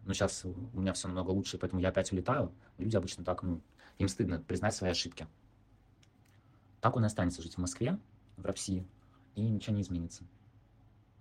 но 0.05 0.13
сейчас 0.13 0.45
у 0.45 0.79
меня 0.79 0.93
все 0.93 1.07
намного 1.07 1.31
лучше, 1.31 1.57
поэтому 1.57 1.81
я 1.81 1.89
опять 1.89 2.11
улетаю. 2.11 2.51
Люди 2.77 2.95
обычно 2.95 3.23
так, 3.23 3.43
ну, 3.43 3.61
им 3.97 4.07
стыдно 4.07 4.39
признать 4.39 4.73
свои 4.73 4.91
ошибки. 4.91 5.27
Так 6.81 6.95
он 6.95 7.03
и 7.03 7.07
останется 7.07 7.41
жить 7.41 7.55
в 7.55 7.57
Москве, 7.59 7.97
в 8.37 8.45
России, 8.45 8.85
и 9.35 9.41
ничего 9.41 9.75
не 9.75 9.81
изменится. 9.81 10.23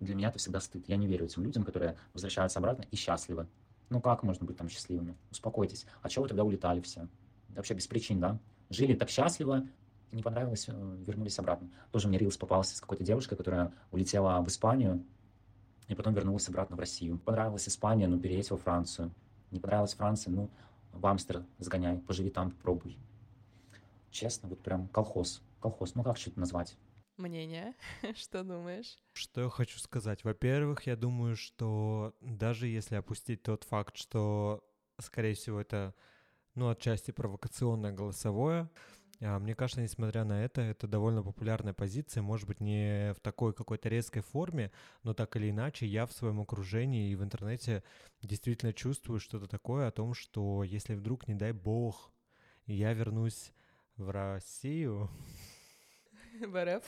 Для 0.00 0.15
меня 0.15 0.29
это 0.29 0.38
всегда 0.38 0.61
стыд. 0.61 0.88
Я 0.88 0.97
не 0.97 1.07
верю 1.07 1.27
этим 1.27 1.43
людям, 1.43 1.65
которые 1.65 1.97
возвращаются 2.12 2.59
обратно 2.59 2.85
и 2.91 2.97
счастливы. 2.97 3.49
Ну 3.91 4.00
как 4.00 4.23
можно 4.23 4.47
быть 4.47 4.57
там 4.57 4.69
счастливыми? 4.69 5.17
Успокойтесь. 5.31 5.87
А 6.03 6.09
чего 6.09 6.23
вы 6.23 6.29
тогда 6.29 6.45
улетали 6.45 6.81
все? 6.81 7.09
Вообще 7.50 7.75
без 7.75 7.87
причин, 7.87 8.21
да? 8.21 8.38
Жили 8.71 8.95
так 8.95 9.09
счастливо, 9.09 9.67
не 10.12 10.23
понравилось, 10.23 10.69
э, 10.69 10.97
вернулись 11.07 11.38
обратно. 11.38 11.69
Тоже 11.91 12.09
мне 12.09 12.19
Рилс 12.19 12.37
попался 12.37 12.77
с 12.77 12.81
какой-то 12.81 13.05
девушкой, 13.05 13.37
которая 13.37 13.73
улетела 13.91 14.41
в 14.41 14.49
Испанию, 14.49 15.05
и 15.88 15.95
потом 15.95 16.15
вернулась 16.15 16.49
обратно 16.49 16.77
в 16.77 16.79
Россию. 16.81 17.19
Понравилась 17.19 17.69
Испания, 17.69 18.09
ну 18.09 18.19
переедь 18.19 18.50
во 18.50 18.57
Францию. 18.57 19.12
Не 19.50 19.61
понравилась 19.61 19.95
Франция, 19.95 20.33
ну 20.33 20.50
в 20.93 21.07
Амстер 21.07 21.45
сгоняй, 21.59 21.99
поживи 21.99 22.31
там, 22.31 22.50
попробуй. 22.50 22.99
Честно, 24.11 24.49
вот 24.49 24.61
прям 24.61 24.88
колхоз. 24.88 25.43
Колхоз, 25.61 25.95
ну 25.95 26.03
как 26.03 26.17
что-то 26.17 26.41
назвать? 26.41 26.77
Мнение, 27.17 27.75
что 28.15 28.45
думаешь? 28.45 28.97
Что 29.12 29.43
я 29.43 29.49
хочу 29.49 29.79
сказать? 29.79 30.23
Во-первых, 30.23 30.87
я 30.87 30.95
думаю, 30.95 31.37
что 31.37 32.15
даже 32.21 32.69
если 32.69 32.95
опустить 32.95 33.43
тот 33.43 33.65
факт, 33.65 33.97
что, 33.97 34.65
скорее 35.00 35.35
всего, 35.35 35.61
это, 35.61 35.95
ну, 36.55 36.69
отчасти 36.69 37.11
провокационное 37.11 37.93
голосовое, 37.93 38.71
а, 39.21 39.41
мне 39.41 39.57
кажется, 39.57 39.83
несмотря 39.83 40.23
на 40.25 40.45
это, 40.45 40.61
это 40.61 40.87
довольно 40.87 41.25
популярная 41.25 41.73
позиция, 41.73 42.23
может 42.23 42.47
быть, 42.47 42.61
не 42.61 43.12
в 43.15 43.21
такой 43.21 43.53
какой-то 43.53 43.88
резкой 43.88 44.23
форме, 44.23 44.71
но 45.03 45.12
так 45.12 45.35
или 45.35 45.50
иначе 45.50 45.87
я 45.87 46.07
в 46.07 46.12
своем 46.12 46.41
окружении 46.41 47.11
и 47.11 47.17
в 47.17 47.25
интернете 47.25 47.83
действительно 48.23 48.73
чувствую 48.73 49.19
что-то 49.19 49.49
такое 49.49 49.88
о 49.88 49.91
том, 49.91 50.15
что 50.15 50.62
если 50.62 50.95
вдруг, 50.95 51.27
не 51.27 51.35
дай 51.35 51.50
бог, 51.50 52.12
я 52.67 52.93
вернусь 52.93 53.53
в 53.99 54.11
Россию... 54.11 55.11
В 56.40 56.64
РФ. 56.64 56.85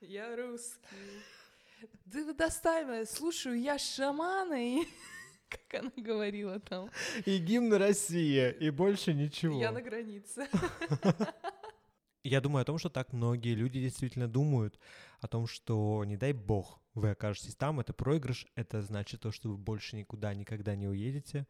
Я 0.00 0.36
русский. 0.36 0.86
Ты 2.10 2.32
достойно, 2.32 3.04
слушаю, 3.04 3.60
я 3.60 3.76
шаманы. 3.76 4.86
Как 5.48 5.82
она 5.82 5.92
говорила 5.96 6.60
там. 6.60 6.90
И 7.26 7.38
гимн 7.38 7.74
Россия, 7.74 8.50
и 8.50 8.70
больше 8.70 9.14
ничего. 9.14 9.60
Я 9.60 9.72
на 9.72 9.82
границе. 9.82 10.48
Я 12.22 12.40
думаю 12.40 12.62
о 12.62 12.66
том, 12.66 12.78
что 12.78 12.88
так 12.88 13.12
многие 13.12 13.54
люди 13.54 13.80
действительно 13.80 14.28
думают 14.28 14.78
о 15.20 15.26
том, 15.26 15.46
что 15.48 16.04
не 16.04 16.16
дай 16.16 16.32
бог 16.32 16.80
вы 16.94 17.10
окажетесь 17.10 17.56
там, 17.56 17.80
это 17.80 17.92
проигрыш, 17.92 18.46
это 18.54 18.82
значит 18.82 19.22
то, 19.22 19.32
что 19.32 19.48
вы 19.48 19.56
больше 19.56 19.96
никуда 19.96 20.34
никогда 20.34 20.76
не 20.76 20.86
уедете 20.86 21.46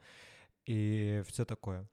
и 0.64 1.22
все 1.26 1.44
такое. 1.44 1.88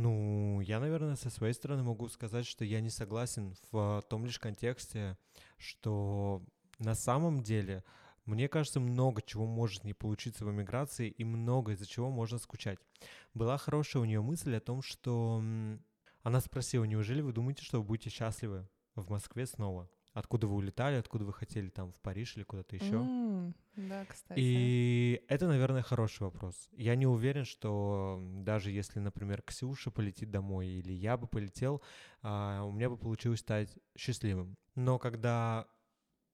Ну, 0.00 0.60
я, 0.60 0.78
наверное, 0.78 1.16
со 1.16 1.28
своей 1.28 1.52
стороны 1.54 1.82
могу 1.82 2.08
сказать, 2.08 2.46
что 2.46 2.64
я 2.64 2.80
не 2.80 2.88
согласен 2.88 3.56
в 3.72 4.00
том 4.08 4.24
лишь 4.24 4.38
контексте, 4.38 5.18
что 5.56 6.40
на 6.78 6.94
самом 6.94 7.42
деле 7.42 7.82
мне 8.24 8.48
кажется, 8.48 8.78
много 8.78 9.22
чего 9.22 9.44
может 9.44 9.82
не 9.82 9.94
получиться 9.94 10.44
в 10.44 10.52
эмиграции 10.52 11.08
и 11.08 11.24
много 11.24 11.72
из-за 11.72 11.86
чего 11.86 12.10
можно 12.10 12.38
скучать. 12.38 12.78
Была 13.34 13.58
хорошая 13.58 14.00
у 14.02 14.04
нее 14.04 14.22
мысль 14.22 14.54
о 14.54 14.60
том, 14.60 14.82
что 14.82 15.42
она 16.22 16.40
спросила, 16.40 16.84
неужели 16.84 17.20
вы 17.20 17.32
думаете, 17.32 17.64
что 17.64 17.78
вы 17.78 17.84
будете 17.84 18.08
счастливы 18.08 18.68
в 18.94 19.10
Москве 19.10 19.46
снова? 19.46 19.90
Откуда 20.18 20.48
вы 20.48 20.56
улетали, 20.56 20.96
откуда 20.96 21.24
вы 21.24 21.32
хотели 21.32 21.68
там 21.68 21.92
в 21.92 22.00
Париж 22.00 22.36
или 22.36 22.42
куда-то 22.42 22.74
еще? 22.74 22.96
Mm, 22.96 23.54
да, 23.76 24.04
кстати. 24.04 24.40
И 24.40 25.22
это, 25.28 25.46
наверное, 25.46 25.82
хороший 25.82 26.22
вопрос. 26.22 26.68
Я 26.72 26.96
не 26.96 27.06
уверен, 27.06 27.44
что 27.44 28.20
даже 28.40 28.72
если, 28.72 28.98
например, 28.98 29.42
Ксюша 29.42 29.92
полетит 29.92 30.32
домой 30.32 30.66
или 30.66 30.92
я 30.92 31.16
бы 31.16 31.28
полетел, 31.28 31.82
а, 32.22 32.64
у 32.64 32.72
меня 32.72 32.90
бы 32.90 32.96
получилось 32.96 33.38
стать 33.38 33.78
счастливым. 33.96 34.56
Но 34.74 34.98
когда 34.98 35.68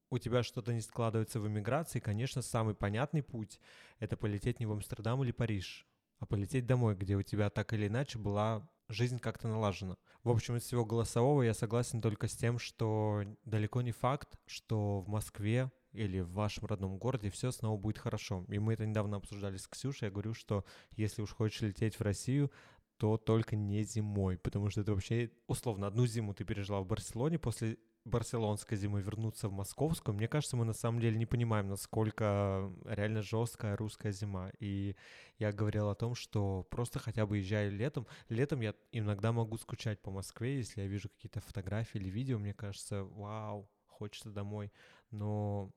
у 0.09 0.19
тебя 0.19 0.43
что-то 0.43 0.73
не 0.73 0.81
складывается 0.81 1.39
в 1.39 1.47
эмиграции, 1.47 2.01
конечно, 2.01 2.41
самый 2.41 2.75
понятный 2.75 3.23
путь— 3.23 3.61
это 3.99 4.17
полететь 4.17 4.61
не 4.61 4.67
в 4.67 4.73
Амстердам 4.73 5.23
или 5.23 5.33
Париж, 5.33 5.87
а 6.21 6.27
полететь 6.27 6.67
домой, 6.67 6.95
где 6.95 7.17
у 7.17 7.23
тебя 7.23 7.51
так 7.51 7.75
или 7.75 7.89
иначе 7.89 8.19
была 8.19 8.67
жизнь 8.89 9.19
как-то 9.19 9.49
налажена. 9.49 9.97
В 10.23 10.31
общем, 10.31 10.57
из 10.57 10.63
всего 10.63 10.85
голосового 10.85 11.43
я 11.43 11.55
согласен 11.55 12.01
только 12.01 12.29
с 12.29 12.37
тем, 12.37 12.59
что 12.59 13.25
далеко 13.45 13.83
не 13.83 13.93
факт, 13.93 14.39
что 14.47 15.01
в 15.01 15.09
Москве 15.09 15.71
или 15.93 16.21
в 16.21 16.33
вашем 16.33 16.67
родном 16.67 16.99
городе 16.99 17.31
все 17.31 17.51
снова 17.51 17.79
будет 17.79 17.99
хорошо. 17.99 18.45
И 18.49 18.59
мы 18.59 18.75
это 18.75 18.85
недавно 18.87 19.17
обсуждали 19.17 19.57
с 19.57 19.69
Ксюшей. 19.69 20.07
Я 20.07 20.13
говорю, 20.13 20.35
что 20.35 20.65
если 20.97 21.23
уж 21.23 21.31
хочешь 21.31 21.61
лететь 21.61 21.97
в 21.97 22.03
Россию, 22.03 22.51
то 22.97 23.17
только 23.17 23.57
не 23.57 23.83
зимой, 23.83 24.39
потому 24.39 24.71
что 24.71 24.81
это 24.81 24.93
вообще, 24.93 25.31
условно, 25.47 25.87
одну 25.87 26.07
зиму 26.07 26.35
ты 26.35 26.45
пережила 26.45 26.81
в 26.81 26.87
Барселоне, 26.87 27.39
после 27.39 27.79
барселонской 28.05 28.77
зимы 28.77 29.01
вернуться 29.01 29.49
в 29.49 29.53
московскую, 29.53 30.15
мне 30.15 30.29
кажется, 30.29 30.57
мы 30.57 30.65
на 30.65 30.73
самом 30.73 31.01
деле 31.01 31.17
не 31.17 31.27
понимаем, 31.27 31.69
насколько 31.69 32.71
реально 32.85 33.23
жесткая 33.23 33.77
русская 33.77 34.13
зима. 34.13 34.51
И 34.61 34.97
я 35.39 35.53
говорил 35.53 35.89
о 35.89 35.95
том, 35.95 36.15
что 36.15 36.67
просто 36.71 36.99
хотя 36.99 37.27
бы 37.27 37.39
езжай 37.39 37.71
летом. 37.71 38.07
Летом 38.29 38.61
я 38.61 38.75
иногда 38.93 39.33
могу 39.33 39.57
скучать 39.57 40.01
по 40.03 40.11
Москве, 40.11 40.59
если 40.59 40.83
я 40.83 40.87
вижу 40.87 41.09
какие-то 41.09 41.41
фотографии 41.41 41.99
или 41.99 42.11
видео, 42.11 42.39
мне 42.39 42.55
кажется, 42.55 43.05
вау, 43.05 43.71
хочется 43.87 44.31
домой, 44.31 44.73
но, 45.11 45.71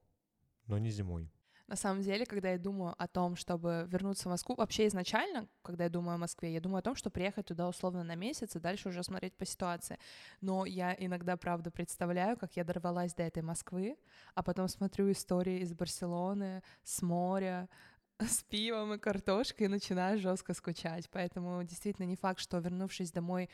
но 0.66 0.78
не 0.78 0.90
зимой. 0.90 1.32
На 1.68 1.76
самом 1.76 2.02
деле, 2.02 2.26
когда 2.26 2.52
я 2.52 2.58
думаю 2.58 2.96
о 2.98 3.08
том, 3.08 3.36
чтобы 3.36 3.88
вернуться 3.90 4.30
в 4.30 4.32
Москву, 4.32 4.56
вообще 4.56 4.88
изначально, 4.88 5.50
когда 5.62 5.84
я 5.84 5.90
думаю 5.90 6.16
о 6.16 6.18
Москве, 6.18 6.54
я 6.54 6.62
думаю 6.62 6.80
о 6.80 6.82
том, 6.82 6.96
что 6.96 7.10
приехать 7.10 7.48
туда 7.48 7.68
условно 7.68 8.04
на 8.04 8.16
месяц 8.16 8.56
и 8.56 8.60
дальше 8.60 8.88
уже 8.88 9.04
смотреть 9.04 9.36
по 9.36 9.46
ситуации. 9.46 10.00
Но 10.40 10.66
я 10.66 10.96
иногда, 10.98 11.36
правда, 11.36 11.70
представляю, 11.70 12.38
как 12.38 12.56
я 12.56 12.64
дорвалась 12.64 13.14
до 13.14 13.24
этой 13.24 13.44
Москвы, 13.44 13.98
а 14.34 14.44
потом 14.44 14.70
смотрю 14.70 15.12
истории 15.12 15.60
из 15.60 15.74
Барселоны, 15.74 16.64
с 16.84 17.02
моря, 17.02 17.68
с 18.20 18.44
пивом 18.44 18.94
и 18.94 18.98
картошкой 18.98 19.66
и 19.66 19.70
начинаю 19.70 20.20
жестко 20.20 20.54
скучать. 20.54 21.10
Поэтому 21.10 21.62
действительно 21.64 22.06
не 22.06 22.16
факт, 22.16 22.40
что 22.40 22.60
вернувшись 22.60 23.12
домой 23.12 23.50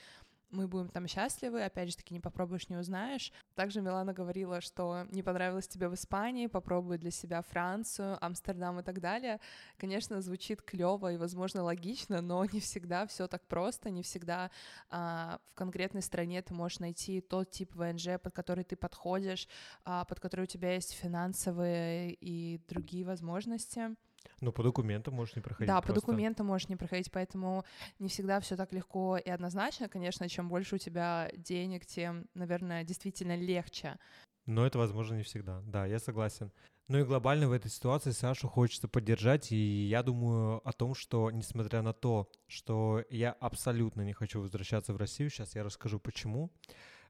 мы 0.53 0.67
будем 0.67 0.89
там 0.89 1.07
счастливы, 1.07 1.63
опять 1.63 1.89
же 1.89 1.97
таки, 1.97 2.13
не 2.13 2.19
попробуешь, 2.19 2.69
не 2.69 2.77
узнаешь. 2.77 3.33
Также 3.55 3.81
Милана 3.81 4.13
говорила, 4.13 4.61
что 4.61 5.05
не 5.11 5.23
понравилось 5.23 5.67
тебе 5.67 5.89
в 5.89 5.95
Испании, 5.95 6.47
попробуй 6.47 6.97
для 6.97 7.11
себя 7.11 7.41
Францию, 7.41 8.23
Амстердам 8.23 8.79
и 8.79 8.83
так 8.83 9.01
далее. 9.01 9.39
Конечно, 9.77 10.21
звучит 10.21 10.61
клево 10.61 11.11
и, 11.11 11.17
возможно, 11.17 11.63
логично, 11.63 12.21
но 12.21 12.45
не 12.45 12.59
всегда 12.59 13.05
все 13.07 13.27
так 13.27 13.45
просто, 13.47 13.89
не 13.89 14.03
всегда 14.03 14.51
а, 14.89 15.39
в 15.51 15.55
конкретной 15.55 16.01
стране 16.01 16.41
ты 16.41 16.53
можешь 16.53 16.79
найти 16.79 17.21
тот 17.21 17.49
тип 17.51 17.73
ВНЖ, 17.75 18.19
под 18.21 18.33
который 18.33 18.63
ты 18.63 18.75
подходишь, 18.75 19.47
а, 19.85 20.05
под 20.05 20.19
который 20.19 20.43
у 20.43 20.47
тебя 20.47 20.75
есть 20.75 20.93
финансовые 20.93 22.13
и 22.13 22.61
другие 22.67 23.05
возможности. 23.05 23.95
Ну, 24.41 24.51
по 24.51 24.63
документам 24.63 25.13
можешь 25.13 25.35
не 25.35 25.41
проходить. 25.41 25.67
Да, 25.67 25.81
просто. 25.81 25.93
по 25.93 26.07
документам 26.07 26.47
можешь 26.47 26.69
не 26.69 26.75
проходить, 26.75 27.11
поэтому 27.11 27.65
не 27.99 28.09
всегда 28.09 28.39
все 28.39 28.55
так 28.55 28.73
легко 28.73 29.17
и 29.17 29.29
однозначно. 29.29 29.89
Конечно, 29.89 30.27
чем 30.29 30.49
больше 30.49 30.75
у 30.75 30.77
тебя 30.77 31.29
денег, 31.35 31.85
тем, 31.85 32.27
наверное, 32.33 32.83
действительно 32.83 33.35
легче. 33.35 33.97
Но 34.45 34.65
это 34.65 34.77
возможно 34.77 35.15
не 35.15 35.23
всегда. 35.23 35.61
Да, 35.65 35.85
я 35.85 35.99
согласен. 35.99 36.51
Ну 36.89 36.99
и 36.99 37.03
глобально 37.05 37.47
в 37.47 37.53
этой 37.53 37.71
ситуации 37.71 38.11
Сашу 38.11 38.49
хочется 38.49 38.89
поддержать, 38.89 39.53
и 39.53 39.87
я 39.87 40.03
думаю 40.03 40.67
о 40.67 40.73
том, 40.73 40.95
что 40.95 41.31
несмотря 41.31 41.81
на 41.81 41.93
то, 41.93 42.29
что 42.47 43.03
я 43.09 43.31
абсолютно 43.31 44.01
не 44.01 44.11
хочу 44.11 44.41
возвращаться 44.41 44.93
в 44.93 44.97
Россию, 44.97 45.29
сейчас 45.29 45.55
я 45.55 45.63
расскажу 45.63 45.99
почему. 45.99 46.51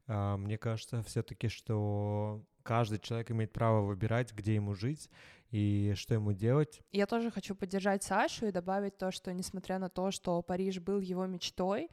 А, 0.05 0.37
мне 0.37 0.59
кажется 0.59 1.01
все-таки, 1.03 1.47
что 1.47 2.43
каждый 2.63 2.99
человек 2.99 3.31
имеет 3.31 3.53
право 3.53 3.81
выбирать, 3.81 4.33
где 4.33 4.55
ему 4.55 4.73
жить 4.73 5.09
и 5.51 5.93
что 5.95 6.15
ему 6.15 6.33
делать. 6.33 6.81
Я 6.91 7.05
тоже 7.05 7.29
хочу 7.29 7.53
поддержать 7.53 8.03
Сашу 8.03 8.47
и 8.47 8.51
добавить 8.51 8.97
то, 8.97 9.11
что 9.11 9.31
несмотря 9.33 9.77
на 9.77 9.89
то, 9.89 10.09
что 10.09 10.41
Париж 10.41 10.79
был 10.79 10.99
его 10.99 11.27
мечтой, 11.27 11.89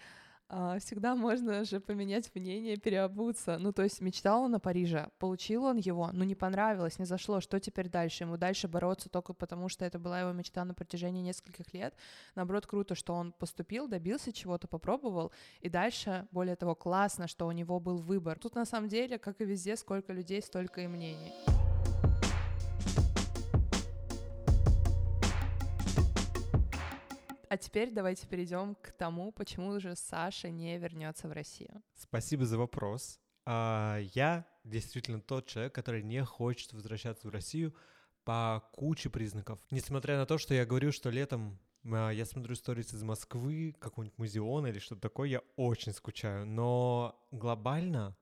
всегда 0.81 1.15
можно 1.15 1.65
же 1.65 1.81
поменять 1.81 2.35
мнение, 2.35 2.77
переобуться. 2.77 3.57
Ну, 3.59 3.73
то 3.73 3.83
есть 3.83 4.01
мечтал 4.01 4.43
он 4.43 4.55
о 4.55 4.59
Париже, 4.59 5.09
получил 5.19 5.65
он 5.65 5.77
его, 5.77 6.11
ну, 6.13 6.25
не 6.25 6.35
понравилось, 6.35 6.99
не 6.99 7.05
зашло, 7.05 7.41
что 7.41 7.61
теперь 7.61 7.89
дальше? 7.89 8.25
Ему 8.25 8.37
дальше 8.37 8.67
бороться 8.67 9.09
только 9.09 9.33
потому, 9.33 9.69
что 9.69 9.85
это 9.85 9.99
была 9.99 10.21
его 10.21 10.33
мечта 10.33 10.65
на 10.65 10.75
протяжении 10.75 11.23
нескольких 11.23 11.73
лет. 11.73 11.95
Наоборот, 12.35 12.67
круто, 12.67 12.95
что 12.95 13.15
он 13.15 13.33
поступил, 13.33 13.87
добился 13.87 14.33
чего-то, 14.33 14.67
попробовал, 14.67 15.33
и 15.61 15.69
дальше, 15.69 16.27
более 16.33 16.57
того, 16.57 16.75
классно, 16.75 17.29
что 17.29 17.47
у 17.47 17.53
него 17.53 17.79
был 17.79 17.99
выбор. 17.99 18.39
Тут, 18.39 18.55
на 18.57 18.65
самом 18.65 18.89
деле, 18.89 19.19
как 19.19 19.41
и 19.41 19.45
везде, 19.45 19.77
сколько 19.77 20.13
людей, 20.13 20.43
столько 20.43 20.81
и 20.81 20.89
мнений. 20.89 21.33
А 27.51 27.57
теперь 27.57 27.91
давайте 27.91 28.29
перейдем 28.29 28.77
к 28.77 28.93
тому, 28.93 29.33
почему 29.33 29.81
же 29.81 29.97
Саша 29.97 30.51
не 30.51 30.79
вернется 30.79 31.27
в 31.27 31.33
Россию. 31.33 31.83
Спасибо 31.97 32.47
за 32.47 32.57
вопрос. 32.57 33.19
А, 33.45 33.99
я 34.15 34.47
действительно 34.63 35.21
тот 35.21 35.49
человек, 35.49 35.75
который 35.75 36.05
не 36.05 36.25
хочет 36.25 36.73
возвращаться 36.73 37.27
в 37.27 37.33
Россию 37.33 37.75
по 38.23 38.63
куче 38.71 39.11
признаков. 39.11 39.59
Несмотря 39.73 40.17
на 40.17 40.27
то, 40.27 40.39
что 40.39 40.55
я 40.55 40.65
говорю, 40.65 40.93
что 40.93 41.11
летом 41.11 41.59
а, 41.85 42.11
я 42.11 42.25
смотрю 42.25 42.55
сторис 42.55 42.95
из 42.95 43.03
Москвы, 43.03 43.75
какой-нибудь 43.81 44.17
музеон 44.17 44.69
или 44.69 44.79
что-то 44.79 45.01
такое, 45.01 45.29
я 45.29 45.43
очень 45.57 45.93
скучаю. 45.93 46.47
Но 46.47 47.21
глобально 47.33 48.17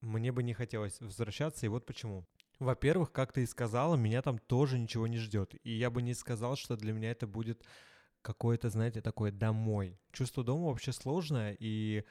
мне 0.00 0.32
бы 0.32 0.42
не 0.42 0.52
хотелось 0.52 1.00
возвращаться, 1.00 1.64
и 1.64 1.68
вот 1.68 1.86
почему. 1.86 2.26
Во-первых, 2.58 3.12
как 3.12 3.30
ты 3.30 3.44
и 3.44 3.46
сказала, 3.46 3.94
меня 3.94 4.20
там 4.20 4.40
тоже 4.40 4.80
ничего 4.80 5.06
не 5.06 5.18
ждет. 5.18 5.54
И 5.62 5.70
я 5.70 5.90
бы 5.90 6.02
не 6.02 6.14
сказал, 6.14 6.56
что 6.56 6.76
для 6.76 6.92
меня 6.92 7.12
это 7.12 7.28
будет 7.28 7.64
какое-то, 8.24 8.70
знаете, 8.70 9.02
такое 9.02 9.30
домой. 9.30 9.98
Чувство 10.10 10.42
дома 10.42 10.68
вообще 10.68 10.92
сложное, 10.92 11.56
и 11.60 12.04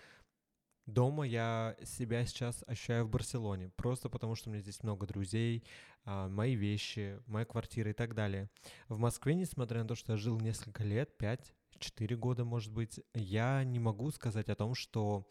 дома 0.85 1.25
я 1.25 1.75
себя 1.83 2.25
сейчас 2.25 2.63
ощущаю 2.67 3.05
в 3.05 3.09
Барселоне, 3.09 3.69
просто 3.75 4.09
потому 4.09 4.35
что 4.35 4.49
у 4.49 4.53
меня 4.53 4.61
здесь 4.61 4.83
много 4.83 5.07
друзей, 5.07 5.63
а, 6.05 6.29
мои 6.29 6.55
вещи, 6.55 7.19
моя 7.25 7.45
квартира 7.45 7.89
и 7.89 7.93
так 7.93 8.13
далее. 8.13 8.49
В 8.87 8.99
Москве, 8.99 9.33
несмотря 9.33 9.81
на 9.81 9.87
то, 9.87 9.95
что 9.95 10.13
я 10.13 10.17
жил 10.17 10.39
несколько 10.39 10.83
лет, 10.83 11.09
5-4 11.19 12.15
года, 12.15 12.45
может 12.45 12.71
быть, 12.71 13.01
я 13.15 13.63
не 13.63 13.79
могу 13.79 14.11
сказать 14.11 14.49
о 14.49 14.55
том, 14.55 14.75
что 14.75 15.27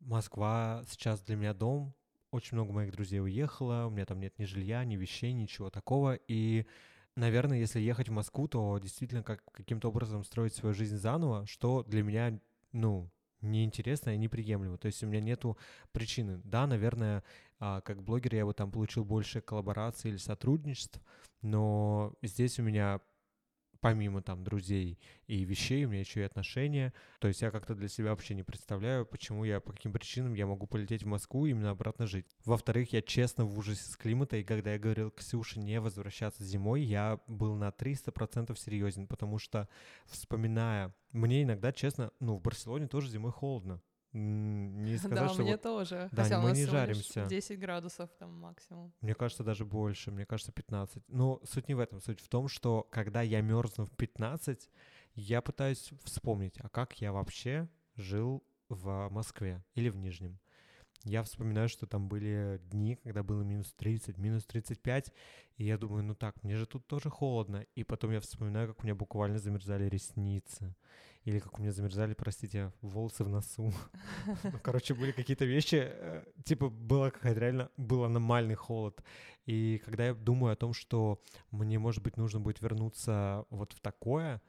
Москва 0.00 0.84
сейчас 0.88 1.20
для 1.20 1.36
меня 1.36 1.52
дом, 1.52 1.94
очень 2.30 2.56
много 2.56 2.72
моих 2.72 2.92
друзей 2.92 3.20
уехало, 3.20 3.86
у 3.86 3.90
меня 3.90 4.06
там 4.06 4.20
нет 4.20 4.38
ни 4.38 4.46
жилья, 4.46 4.82
ни 4.84 4.96
вещей, 4.96 5.32
ничего 5.34 5.68
такого, 5.68 6.14
и 6.14 6.66
наверное, 7.16 7.58
если 7.58 7.80
ехать 7.80 8.08
в 8.08 8.12
Москву, 8.12 8.48
то 8.48 8.78
действительно 8.78 9.22
как, 9.22 9.42
каким-то 9.52 9.88
образом 9.88 10.24
строить 10.24 10.54
свою 10.54 10.74
жизнь 10.74 10.96
заново, 10.96 11.46
что 11.46 11.82
для 11.84 12.02
меня, 12.02 12.38
ну, 12.72 13.10
неинтересно 13.40 14.10
и 14.10 14.18
неприемлемо. 14.18 14.78
То 14.78 14.86
есть 14.86 15.02
у 15.02 15.06
меня 15.06 15.20
нету 15.20 15.58
причины. 15.92 16.40
Да, 16.44 16.66
наверное, 16.66 17.24
а, 17.58 17.80
как 17.80 18.02
блогер 18.02 18.34
я 18.34 18.46
бы 18.46 18.54
там 18.54 18.70
получил 18.70 19.04
больше 19.04 19.40
коллабораций 19.40 20.10
или 20.10 20.18
сотрудничеств, 20.18 21.00
но 21.42 22.14
здесь 22.22 22.58
у 22.58 22.62
меня 22.62 23.00
помимо 23.82 24.22
там 24.22 24.44
друзей 24.44 24.98
и 25.26 25.44
вещей, 25.44 25.84
у 25.84 25.90
меня 25.90 26.00
еще 26.00 26.20
и 26.20 26.24
отношения. 26.24 26.94
То 27.18 27.28
есть 27.28 27.42
я 27.42 27.50
как-то 27.50 27.74
для 27.74 27.88
себя 27.88 28.10
вообще 28.10 28.34
не 28.34 28.44
представляю, 28.44 29.04
почему 29.04 29.44
я, 29.44 29.60
по 29.60 29.72
каким 29.72 29.92
причинам 29.92 30.34
я 30.34 30.46
могу 30.46 30.66
полететь 30.66 31.02
в 31.02 31.06
Москву 31.06 31.44
и 31.44 31.50
именно 31.50 31.70
обратно 31.70 32.06
жить. 32.06 32.26
Во-вторых, 32.44 32.92
я 32.92 33.02
честно 33.02 33.44
в 33.44 33.58
ужасе 33.58 33.82
с 33.82 33.96
климата, 33.96 34.36
и 34.36 34.44
когда 34.44 34.72
я 34.72 34.78
говорил 34.78 35.10
Ксюше 35.10 35.58
не 35.58 35.80
возвращаться 35.80 36.44
зимой, 36.44 36.82
я 36.82 37.20
был 37.26 37.56
на 37.56 37.70
300% 37.70 38.56
серьезен, 38.56 39.08
потому 39.08 39.38
что, 39.38 39.68
вспоминая, 40.06 40.94
мне 41.10 41.42
иногда, 41.42 41.72
честно, 41.72 42.12
ну, 42.20 42.36
в 42.36 42.40
Барселоне 42.40 42.86
тоже 42.86 43.10
зимой 43.10 43.32
холодно. 43.32 43.82
Не 44.12 44.98
сказать, 44.98 45.18
да, 45.18 45.28
что 45.28 45.42
мне 45.42 45.52
вот... 45.52 45.62
тоже. 45.62 46.08
Да, 46.12 46.24
Хотя 46.24 46.38
мы 46.38 46.46
у 46.46 46.48
нас 46.48 46.58
не 46.58 46.66
жаримся. 46.66 47.24
10 47.26 47.58
градусов 47.58 48.10
там 48.18 48.38
максимум. 48.38 48.92
Мне 49.00 49.14
кажется, 49.14 49.42
даже 49.42 49.64
больше. 49.64 50.10
Мне 50.10 50.26
кажется, 50.26 50.52
15. 50.52 51.02
Но 51.08 51.40
суть 51.44 51.68
не 51.68 51.74
в 51.74 51.80
этом. 51.80 52.00
Суть 52.00 52.20
в 52.20 52.28
том, 52.28 52.48
что 52.48 52.86
когда 52.90 53.22
я 53.22 53.40
мерзну 53.40 53.86
в 53.86 53.96
15, 53.96 54.68
я 55.14 55.40
пытаюсь 55.40 55.92
вспомнить, 56.04 56.58
а 56.60 56.68
как 56.68 57.00
я 57.00 57.12
вообще 57.12 57.68
жил 57.96 58.44
в 58.68 59.08
Москве 59.10 59.64
или 59.74 59.88
в 59.88 59.96
Нижнем. 59.96 60.38
Я 61.04 61.22
вспоминаю, 61.22 61.68
что 61.68 61.86
там 61.86 62.08
были 62.08 62.60
дни, 62.70 62.96
когда 62.96 63.22
было 63.22 63.42
минус 63.42 63.72
30, 63.74 64.18
минус 64.18 64.44
35, 64.46 65.12
и 65.56 65.64
я 65.64 65.76
думаю, 65.76 66.04
ну 66.04 66.14
так, 66.14 66.42
мне 66.44 66.56
же 66.56 66.66
тут 66.66 66.86
тоже 66.86 67.10
холодно. 67.10 67.66
И 67.74 67.84
потом 67.84 68.12
я 68.12 68.20
вспоминаю, 68.20 68.68
как 68.68 68.80
у 68.80 68.84
меня 68.84 68.94
буквально 68.94 69.38
замерзали 69.38 69.88
ресницы. 69.88 70.76
Или 71.24 71.38
как 71.38 71.58
у 71.58 71.62
меня 71.62 71.72
замерзали, 71.72 72.14
простите, 72.14 72.72
волосы 72.82 73.24
в 73.24 73.28
носу. 73.28 73.72
Ну, 74.44 74.58
короче, 74.62 74.94
были 74.94 75.12
какие-то 75.12 75.44
вещи, 75.44 75.76
э, 75.76 76.24
типа 76.44 76.68
было 76.68 77.10
какая-то 77.10 77.40
реально, 77.40 77.70
был 77.76 78.04
аномальный 78.04 78.56
холод. 78.56 79.02
И 79.46 79.80
когда 79.84 80.06
я 80.06 80.14
думаю 80.14 80.52
о 80.52 80.56
том, 80.56 80.72
что 80.72 81.20
мне, 81.50 81.78
может 81.78 82.02
быть, 82.02 82.16
нужно 82.16 82.40
будет 82.40 82.60
вернуться 82.60 83.44
вот 83.50 83.72
в 83.72 83.80
такое, 83.80 84.40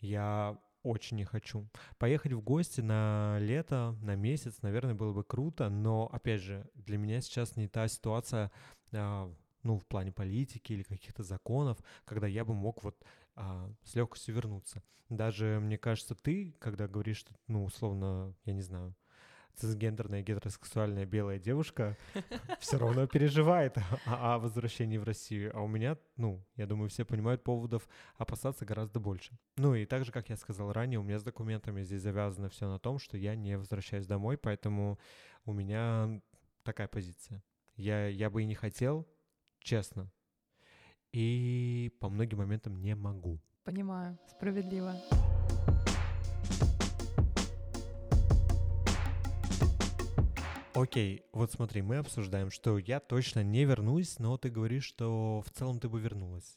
я 0.00 0.58
очень 0.88 1.18
не 1.18 1.24
хочу. 1.24 1.68
Поехать 1.98 2.32
в 2.32 2.40
гости 2.40 2.80
на 2.80 3.38
лето, 3.40 3.96
на 4.00 4.16
месяц, 4.16 4.62
наверное, 4.62 4.94
было 4.94 5.12
бы 5.12 5.22
круто, 5.22 5.68
но, 5.68 6.08
опять 6.12 6.40
же, 6.40 6.68
для 6.74 6.96
меня 6.96 7.20
сейчас 7.20 7.56
не 7.56 7.68
та 7.68 7.88
ситуация, 7.88 8.50
а, 8.92 9.30
ну, 9.62 9.78
в 9.78 9.86
плане 9.86 10.12
политики 10.12 10.72
или 10.72 10.82
каких-то 10.82 11.22
законов, 11.22 11.78
когда 12.04 12.26
я 12.26 12.44
бы 12.44 12.54
мог 12.54 12.82
вот 12.82 12.96
а, 13.36 13.70
с 13.84 13.94
легкостью 13.94 14.34
вернуться. 14.34 14.82
Даже, 15.10 15.60
мне 15.60 15.78
кажется, 15.78 16.14
ты, 16.14 16.54
когда 16.58 16.88
говоришь, 16.88 17.18
что, 17.18 17.34
ну, 17.46 17.64
условно, 17.64 18.34
я 18.44 18.54
не 18.54 18.62
знаю, 18.62 18.94
цисгендерная 19.58 20.22
гетеросексуальная 20.22 21.04
белая 21.06 21.38
девушка 21.38 21.96
все 22.60 22.78
равно 22.78 23.06
переживает 23.06 23.76
о, 24.06 24.34
о 24.34 24.38
возвращении 24.38 24.98
в 24.98 25.04
Россию. 25.04 25.50
А 25.54 25.60
у 25.60 25.68
меня, 25.68 25.98
ну, 26.16 26.44
я 26.56 26.66
думаю, 26.66 26.88
все 26.88 27.04
понимают, 27.04 27.42
поводов 27.42 27.88
опасаться 28.16 28.64
гораздо 28.64 29.00
больше. 29.00 29.38
Ну 29.56 29.74
и 29.74 29.84
так 29.86 30.04
же, 30.04 30.12
как 30.12 30.28
я 30.28 30.36
сказал 30.36 30.72
ранее, 30.72 31.00
у 31.00 31.02
меня 31.02 31.18
с 31.18 31.24
документами 31.24 31.82
здесь 31.82 32.02
завязано 32.02 32.48
все 32.48 32.68
на 32.68 32.78
том, 32.78 32.98
что 32.98 33.16
я 33.16 33.34
не 33.34 33.56
возвращаюсь 33.58 34.06
домой, 34.06 34.38
поэтому 34.38 34.98
у 35.44 35.52
меня 35.52 36.20
такая 36.62 36.88
позиция. 36.88 37.42
Я, 37.76 38.08
я 38.08 38.30
бы 38.30 38.42
и 38.42 38.46
не 38.46 38.54
хотел, 38.54 39.06
честно, 39.60 40.10
и 41.12 41.92
по 42.00 42.08
многим 42.08 42.38
моментам 42.38 42.80
не 42.80 42.94
могу. 42.94 43.40
Понимаю, 43.64 44.18
справедливо. 44.28 44.94
Окей, 50.80 51.24
вот 51.32 51.50
смотри, 51.50 51.82
мы 51.82 51.96
обсуждаем, 51.96 52.52
что 52.52 52.78
я 52.78 53.00
точно 53.00 53.42
не 53.42 53.64
вернусь, 53.64 54.20
но 54.20 54.38
ты 54.38 54.48
говоришь, 54.48 54.84
что 54.84 55.42
в 55.44 55.50
целом 55.50 55.80
ты 55.80 55.88
бы 55.88 56.00
вернулась. 56.00 56.56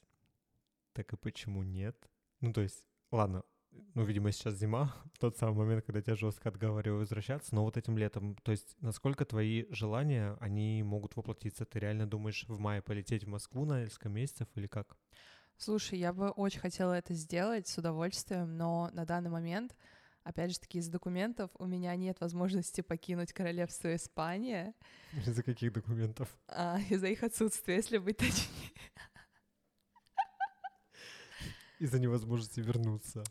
Так 0.93 1.11
и 1.13 1.17
почему 1.17 1.63
нет? 1.63 1.97
Ну, 2.39 2.53
то 2.53 2.61
есть, 2.61 2.85
ладно, 3.09 3.43
ну, 3.95 4.03
видимо, 4.03 4.31
сейчас 4.31 4.53
зима, 4.53 4.93
тот 5.19 5.37
самый 5.37 5.55
момент, 5.55 5.85
когда 5.85 6.03
тебя 6.03 6.15
жестко 6.15 6.49
отговариваю 6.49 6.99
возвращаться, 6.99 7.55
но 7.55 7.63
вот 7.63 7.77
этим 7.77 7.97
летом, 7.97 8.35
то 8.43 8.51
есть 8.51 8.75
насколько 8.79 9.25
твои 9.25 9.65
желания, 9.71 10.37
они 10.39 10.83
могут 10.83 11.15
воплотиться? 11.15 11.65
Ты 11.65 11.79
реально 11.79 12.05
думаешь 12.05 12.45
в 12.47 12.59
мае 12.59 12.83
полететь 12.83 13.23
в 13.23 13.27
Москву 13.27 13.65
на 13.65 13.81
несколько 13.81 14.09
месяцев 14.09 14.47
или 14.53 14.67
как? 14.67 14.97
Слушай, 15.57 15.97
я 15.97 16.13
бы 16.13 16.29
очень 16.29 16.59
хотела 16.59 16.93
это 16.93 17.15
сделать 17.15 17.67
с 17.67 17.75
удовольствием, 17.75 18.55
но 18.55 18.91
на 18.93 19.03
данный 19.03 19.31
момент, 19.31 19.75
опять 20.23 20.51
же 20.51 20.59
таки, 20.59 20.79
из 20.79 20.87
документов 20.87 21.51
у 21.59 21.65
меня 21.65 21.95
нет 21.95 22.19
возможности 22.19 22.81
покинуть 22.81 23.33
королевство 23.33 23.95
Испания. 23.95 24.73
Из-за 25.25 25.43
каких 25.43 25.73
документов? 25.73 26.29
А, 26.47 26.79
из-за 26.89 27.07
их 27.07 27.23
отсутствия, 27.23 27.75
если 27.75 27.97
быть 27.97 28.17
точнее. 28.17 28.71
Из-за 31.79 31.99
невозможности 31.99 32.59
вернуться. 32.59 33.23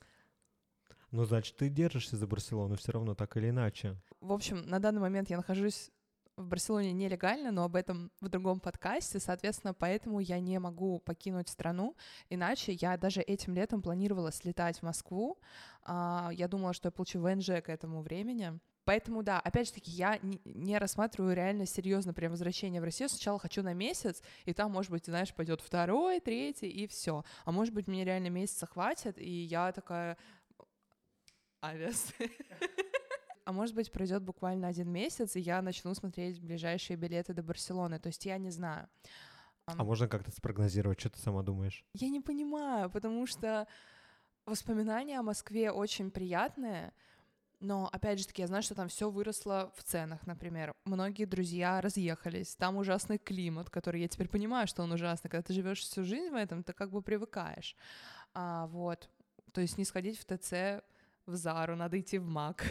Ну, 1.13 1.25
значит, 1.25 1.57
ты 1.57 1.69
держишься 1.69 2.17
за 2.17 2.27
Барселону 2.27 2.77
все 2.77 2.93
равно, 2.93 3.15
так 3.15 3.37
или 3.37 3.51
иначе. 3.51 3.97
В 4.21 4.33
общем, 4.33 4.67
на 4.67 4.79
данный 4.79 5.01
момент 5.01 5.31
я 5.31 5.37
нахожусь 5.37 5.91
в 6.41 6.47
Барселоне 6.47 6.93
нелегально, 6.93 7.51
но 7.51 7.65
об 7.65 7.77
этом 7.77 8.11
в 8.21 8.29
другом 8.29 8.61
подкасте, 8.61 9.21
соответственно, 9.21 9.75
поэтому 9.75 10.21
я 10.21 10.41
не 10.41 10.59
могу 10.59 10.99
покинуть 10.99 11.49
страну, 11.49 11.97
иначе 12.29 12.73
я 12.73 12.97
даже 12.97 13.21
этим 13.21 13.55
летом 13.55 13.83
планировала 13.83 14.33
слетать 14.33 14.79
в 14.79 14.83
Москву, 14.83 15.39
а, 15.83 16.31
я 16.33 16.49
думала, 16.49 16.73
что 16.73 16.89
я 16.89 16.93
получу 16.93 17.21
ВНЖ 17.21 17.63
к 17.63 17.69
этому 17.69 18.03
времени, 18.03 18.59
Поэтому, 18.85 19.23
да, 19.23 19.39
опять 19.39 19.69
же 19.69 19.75
таки, 19.75 19.91
я 19.91 20.19
не, 20.23 20.79
рассматриваю 20.79 21.37
реально 21.37 21.67
серьезно 21.67 22.13
прям 22.13 22.33
возвращение 22.33 22.81
в 22.81 22.85
Россию. 22.85 23.09
Сначала 23.09 23.39
хочу 23.39 23.63
на 23.63 23.73
месяц, 23.73 24.23
и 24.47 24.53
там, 24.53 24.73
может 24.73 24.91
быть, 24.91 25.05
знаешь, 25.05 25.33
пойдет 25.33 25.61
второй, 25.61 26.19
третий, 26.19 26.69
и 26.69 26.89
все. 26.89 27.25
А 27.45 27.53
может 27.53 27.73
быть, 27.73 27.87
мне 27.87 28.05
реально 28.05 28.31
месяца 28.31 28.67
хватит, 28.67 29.19
и 29.19 29.31
я 29.31 29.71
такая... 29.71 30.17
Авиас. 31.63 32.13
а 33.51 33.53
может 33.53 33.75
быть, 33.75 33.91
пройдет 33.91 34.23
буквально 34.23 34.69
один 34.69 34.89
месяц, 34.93 35.35
и 35.35 35.41
я 35.41 35.61
начну 35.61 35.93
смотреть 35.95 36.41
ближайшие 36.41 36.97
билеты 36.97 37.35
до 37.35 37.43
Барселоны. 37.43 37.99
То 37.99 38.07
есть 38.07 38.25
я 38.25 38.39
не 38.39 38.51
знаю. 38.51 38.89
А 39.67 39.83
можно 39.83 40.07
как-то 40.07 40.31
спрогнозировать, 40.31 41.01
что 41.01 41.11
ты 41.11 41.19
сама 41.19 41.43
думаешь? 41.43 41.85
Я 41.93 42.11
не 42.11 42.21
понимаю, 42.21 42.89
потому 42.91 43.27
что 43.27 43.67
воспоминания 44.47 45.19
о 45.19 45.25
Москве 45.25 45.73
очень 45.73 46.13
приятные, 46.13 46.93
но 47.59 47.89
опять 47.93 48.21
же 48.21 48.27
таки, 48.29 48.43
я 48.43 48.47
знаю, 48.47 48.63
что 48.63 48.77
там 48.77 48.87
все 48.87 49.11
выросло 49.11 49.73
в 49.77 49.83
ценах, 49.83 50.25
например. 50.29 50.73
Многие 50.85 51.25
друзья 51.25 51.81
разъехались, 51.81 52.55
там 52.55 52.77
ужасный 52.77 53.19
климат, 53.19 53.69
который 53.69 54.01
я 54.01 54.07
теперь 54.07 54.29
понимаю, 54.29 54.69
что 54.69 54.85
он 54.85 54.93
ужасный. 54.93 55.29
Когда 55.29 55.43
ты 55.43 55.55
живешь 55.55 55.81
всю 55.81 56.05
жизнь 56.05 56.31
в 56.31 56.37
этом, 56.37 56.63
ты 56.63 56.73
как 56.73 56.93
бы 56.93 57.03
привыкаешь. 57.03 57.75
А, 58.33 58.69
вот. 58.69 59.11
То 59.53 59.61
есть 59.61 59.77
не 59.77 59.85
сходить 59.85 60.21
в 60.21 60.25
ТЦ 60.25 60.85
в 61.27 61.35
Зару, 61.35 61.75
надо 61.75 61.99
идти 61.99 62.19
в 62.19 62.29
МАК. 62.29 62.65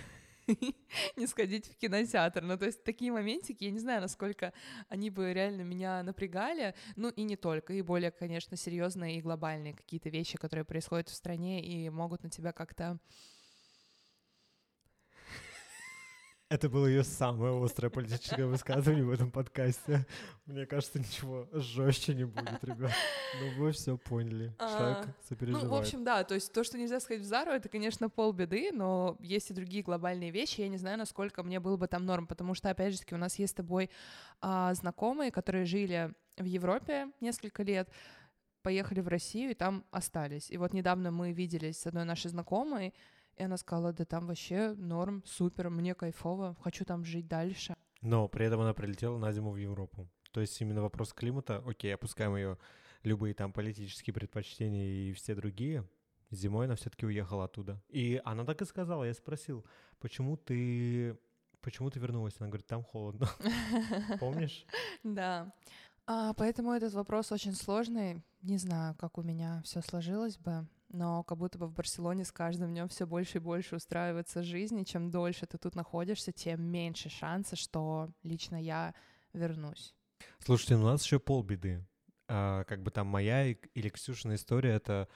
не 1.16 1.28
сходить 1.28 1.68
в 1.68 1.78
кинотеатр. 1.78 2.42
Ну, 2.42 2.58
то 2.58 2.66
есть 2.66 2.84
такие 2.84 3.12
моментики, 3.12 3.64
я 3.64 3.72
не 3.72 3.80
знаю, 3.80 4.02
насколько 4.02 4.54
они 4.88 5.10
бы 5.10 5.34
реально 5.34 5.62
меня 5.62 6.04
напрягали, 6.04 6.76
ну 6.96 7.10
и 7.10 7.24
не 7.24 7.36
только, 7.36 7.74
и 7.74 7.82
более, 7.82 8.12
конечно, 8.12 8.58
серьезные 8.58 9.18
и 9.18 9.22
глобальные 9.22 9.74
какие-то 9.74 10.10
вещи, 10.10 10.38
которые 10.38 10.66
происходят 10.66 11.10
в 11.10 11.14
стране 11.14 11.64
и 11.64 11.90
могут 11.90 12.24
на 12.24 12.30
тебя 12.30 12.52
как-то 12.52 13.00
Это 16.50 16.68
было 16.68 16.88
ее 16.88 17.04
самое 17.04 17.64
острое 17.64 17.92
политическое 17.92 18.48
высказывание 18.48 19.06
в 19.06 19.12
этом 19.12 19.30
подкасте. 19.30 20.08
Мне 20.48 20.66
кажется, 20.66 20.98
ничего 20.98 21.48
жестче 21.52 22.16
не 22.16 22.24
будет, 22.24 22.64
ребят. 22.64 22.92
Ну 23.40 23.64
вы 23.64 23.72
все 23.72 24.00
поняли. 24.00 24.52
Человек 24.58 24.98
а, 24.98 25.14
сопереживает. 25.28 25.66
Ну, 25.66 25.70
в 25.70 25.80
общем, 25.80 26.04
да, 26.04 26.24
то 26.24 26.34
есть 26.34 26.52
то, 26.52 26.64
что 26.64 26.80
нельзя 26.80 27.00
сказать 27.00 27.22
в 27.22 27.26
Зару, 27.26 27.52
это, 27.52 27.70
конечно, 27.70 28.10
полбеды, 28.10 28.72
но 28.74 29.16
есть 29.20 29.52
и 29.52 29.54
другие 29.54 29.84
глобальные 29.84 30.32
вещи. 30.32 30.62
Я 30.62 30.70
не 30.70 30.78
знаю, 30.78 30.98
насколько 30.98 31.44
мне 31.44 31.60
было 31.60 31.78
бы 31.78 31.88
там 31.88 32.08
норм, 32.08 32.26
потому 32.26 32.56
что, 32.56 32.72
опять 32.72 32.96
же 32.96 33.02
у 33.12 33.18
нас 33.18 33.38
есть 33.38 33.52
с 33.52 33.56
тобой 33.56 33.92
а, 34.42 34.74
знакомые, 34.74 35.30
которые 35.30 35.66
жили 35.66 36.16
в 36.36 36.46
Европе 36.46 37.12
несколько 37.22 37.62
лет, 37.62 37.90
поехали 38.64 39.02
в 39.02 39.08
Россию 39.08 39.52
и 39.52 39.54
там 39.54 39.86
остались. 39.92 40.50
И 40.50 40.58
вот 40.58 40.74
недавно 40.74 41.12
мы 41.12 41.32
виделись 41.32 41.80
с 41.80 41.86
одной 41.86 42.06
нашей 42.06 42.30
знакомой, 42.30 42.96
и 43.40 43.44
она 43.44 43.58
сказала, 43.58 43.94
да 43.94 44.06
там 44.06 44.28
вообще 44.28 44.74
норм, 44.74 45.24
супер, 45.26 45.70
мне 45.70 45.96
кайфово, 45.96 46.58
хочу 46.62 46.86
там 46.86 47.06
жить 47.06 47.28
дальше. 47.28 47.74
Но 48.02 48.28
при 48.28 48.46
этом 48.46 48.60
она 48.60 48.74
прилетела 48.74 49.18
на 49.18 49.32
зиму 49.32 49.52
в 49.52 49.58
Европу. 49.58 50.10
То 50.32 50.42
есть 50.42 50.60
именно 50.62 50.82
вопрос 50.82 51.14
климата, 51.14 51.64
окей, 51.66 51.96
опускаем 51.96 52.36
ее 52.36 52.58
любые 53.04 53.34
там 53.34 53.54
политические 53.54 54.14
предпочтения 54.14 54.86
и 54.86 55.14
все 55.14 55.36
другие, 55.36 55.88
зимой 56.32 56.66
она 56.66 56.76
все-таки 56.76 57.06
уехала 57.06 57.46
оттуда. 57.46 57.82
И 57.88 58.22
она 58.26 58.44
так 58.44 58.62
и 58.62 58.66
сказала, 58.66 59.06
я 59.06 59.14
спросил, 59.14 59.66
почему 60.00 60.36
ты, 60.36 61.18
почему 61.62 61.90
ты 61.90 62.00
вернулась? 62.00 62.36
Она 62.40 62.50
говорит, 62.50 62.68
там 62.68 62.84
холодно. 62.84 63.28
Помнишь? 64.20 64.66
Да. 65.04 65.54
А, 66.06 66.34
поэтому 66.34 66.74
этот 66.74 66.94
вопрос 66.94 67.32
очень 67.32 67.54
сложный. 67.54 68.22
Не 68.42 68.58
знаю, 68.58 68.96
как 68.96 69.18
у 69.18 69.24
меня 69.24 69.62
все 69.64 69.82
сложилось 69.82 70.38
бы 70.38 70.68
но 70.90 71.24
как 71.24 71.38
будто 71.38 71.58
бы 71.58 71.68
в 71.68 71.74
Барселоне 71.74 72.26
с 72.26 72.32
каждым 72.32 72.72
днем 72.72 72.88
все 72.90 73.06
больше 73.06 73.38
и 73.38 73.42
больше 73.42 73.76
устраивается 73.76 74.44
жизнь, 74.44 74.80
и 74.80 74.86
чем 74.86 75.12
дольше 75.12 75.46
ты 75.46 75.58
тут 75.58 75.76
находишься, 75.76 76.32
тем 76.32 76.62
меньше 76.62 77.10
шанса, 77.10 77.56
что 77.56 78.10
лично 78.24 78.62
я 78.62 78.94
вернусь. 79.34 79.94
Слушайте, 80.40 80.78
ну, 80.78 80.84
у 80.84 80.88
нас 80.88 81.04
еще 81.04 81.20
полбеды. 81.20 81.86
А, 82.28 82.64
как 82.66 82.84
бы 82.84 82.92
там 82.92 83.08
моя 83.08 83.48
или 83.48 83.90
Ксюшина 83.90 84.36
история— 84.36 84.72
это 84.74 85.08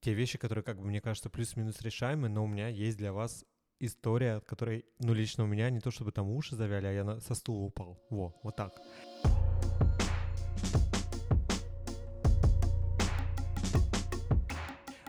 те 0.00 0.14
вещи, 0.14 0.38
которые, 0.38 0.62
как 0.62 0.78
бы, 0.78 0.84
мне 0.84 1.00
кажется, 1.00 1.30
плюс-минус 1.30 1.80
решаемы, 1.80 2.28
но 2.28 2.44
у 2.44 2.46
меня 2.46 2.68
есть 2.68 2.96
для 2.96 3.12
вас 3.12 3.44
история, 3.80 4.36
от 4.36 4.44
которой, 4.44 4.84
ну, 4.98 5.12
лично 5.12 5.44
у 5.44 5.46
меня 5.46 5.68
не 5.70 5.80
то 5.80 5.90
чтобы 5.90 6.12
там 6.12 6.30
уши 6.30 6.56
завяли, 6.56 6.86
а 6.86 6.92
я 6.92 7.04
на, 7.04 7.20
со 7.20 7.34
стула 7.34 7.64
упал. 7.64 7.98
Во, 8.10 8.34
вот 8.42 8.56
так. 8.56 8.80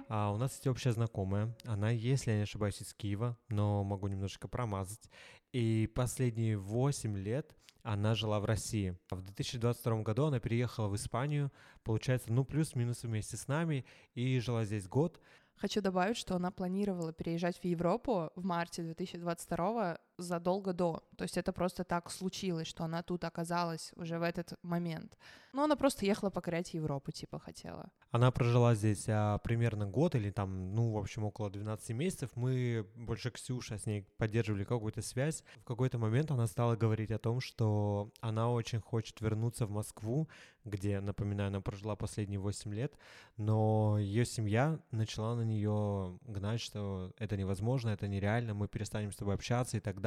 А 0.10 0.32
у 0.32 0.38
нас 0.38 0.54
есть 0.54 0.68
общая 0.68 0.94
знакомая. 0.94 1.56
Она, 1.66 1.90
если 1.90 2.32
я 2.32 2.38
не 2.38 2.44
ошибаюсь, 2.44 2.82
из 2.82 2.94
Киева, 2.94 3.38
но 3.50 3.84
могу 3.84 4.08
немножечко 4.08 4.48
промазать. 4.48 5.10
И 5.52 5.92
последние 5.94 6.58
8 6.58 7.18
лет 7.18 7.56
она 7.84 8.16
жила 8.16 8.40
в 8.40 8.46
России. 8.46 8.98
В 9.10 9.22
2022 9.22 10.02
году 10.04 10.26
она 10.26 10.40
переехала 10.40 10.88
в 10.88 10.96
Испанию, 10.96 11.52
получается, 11.84 12.32
ну, 12.32 12.44
плюс-минус 12.44 13.04
вместе 13.04 13.38
с 13.38 13.48
нами, 13.48 13.86
и 14.14 14.40
жила 14.40 14.66
здесь 14.66 14.88
год. 14.88 15.22
Хочу 15.56 15.82
добавить, 15.82 16.18
что 16.18 16.36
она 16.36 16.52
планировала 16.52 17.14
переезжать 17.14 17.58
в 17.60 17.66
Европу 17.66 18.30
в 18.36 18.44
марте 18.44 18.84
2022 18.84 20.00
задолго 20.18 20.74
до. 20.74 21.04
То 21.16 21.24
есть 21.24 21.38
это 21.38 21.52
просто 21.54 21.84
так 21.84 22.12
случилось, 22.12 22.68
что 22.68 22.84
она 22.84 23.04
тут 23.04 23.24
оказалась 23.24 23.92
уже 23.96 24.20
в 24.20 24.24
этот 24.24 24.54
момент. 24.64 25.18
Но 25.54 25.64
она 25.64 25.76
просто 25.76 26.06
ехала 26.06 26.30
покорять 26.30 26.74
Европу, 26.74 27.12
типа, 27.12 27.40
хотела. 27.40 27.90
Она 28.12 28.32
прожила 28.32 28.76
здесь 28.76 29.06
а, 29.08 29.38
примерно 29.40 29.88
год 29.88 30.16
или 30.16 30.30
там, 30.30 30.76
ну, 30.76 30.92
в 30.92 30.98
общем, 30.98 31.24
около 31.24 31.50
12 31.50 31.90
месяцев. 31.96 32.30
Мы 32.36 32.88
больше 32.96 33.32
Ксюша 33.32 33.78
с 33.78 33.86
ней 33.86 34.08
поддерживали 34.18 34.64
какую-то 34.64 35.02
связь. 35.02 35.44
В 35.58 35.64
какой-то 35.64 35.98
момент 35.98 36.32
она 36.32 36.48
стала 36.48 36.76
говорить 36.76 37.12
о 37.12 37.18
том, 37.18 37.40
что 37.42 38.12
она 38.22 38.52
очень 38.52 38.80
хочет 38.80 39.20
вернуться 39.22 39.66
в 39.66 39.72
Москву, 39.72 40.28
где, 40.64 41.00
напоминаю, 41.00 41.48
она 41.48 41.62
прожила 41.62 41.96
последние 41.96 42.40
8 42.40 42.74
лет, 42.74 42.98
но 43.38 43.98
ее 44.00 44.26
семья 44.26 44.80
начала 44.92 45.36
на 45.36 45.42
нее 45.42 46.20
гнать, 46.24 46.60
что 46.62 47.14
это 47.18 47.38
невозможно, 47.38 47.90
это 47.90 48.08
нереально, 48.08 48.54
мы 48.54 48.68
перестанем 48.68 49.12
с 49.12 49.16
тобой 49.16 49.36
общаться 49.36 49.78
и 49.78 49.80
так 49.80 50.02
далее. 50.02 50.07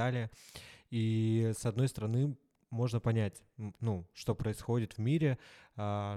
И 0.91 1.53
с 1.57 1.67
одной 1.67 1.89
стороны, 1.89 2.37
можно 2.71 3.01
понять, 3.01 3.43
ну, 3.81 4.07
что 4.15 4.35
происходит 4.35 4.95
в 4.95 4.99
мире, 4.99 5.39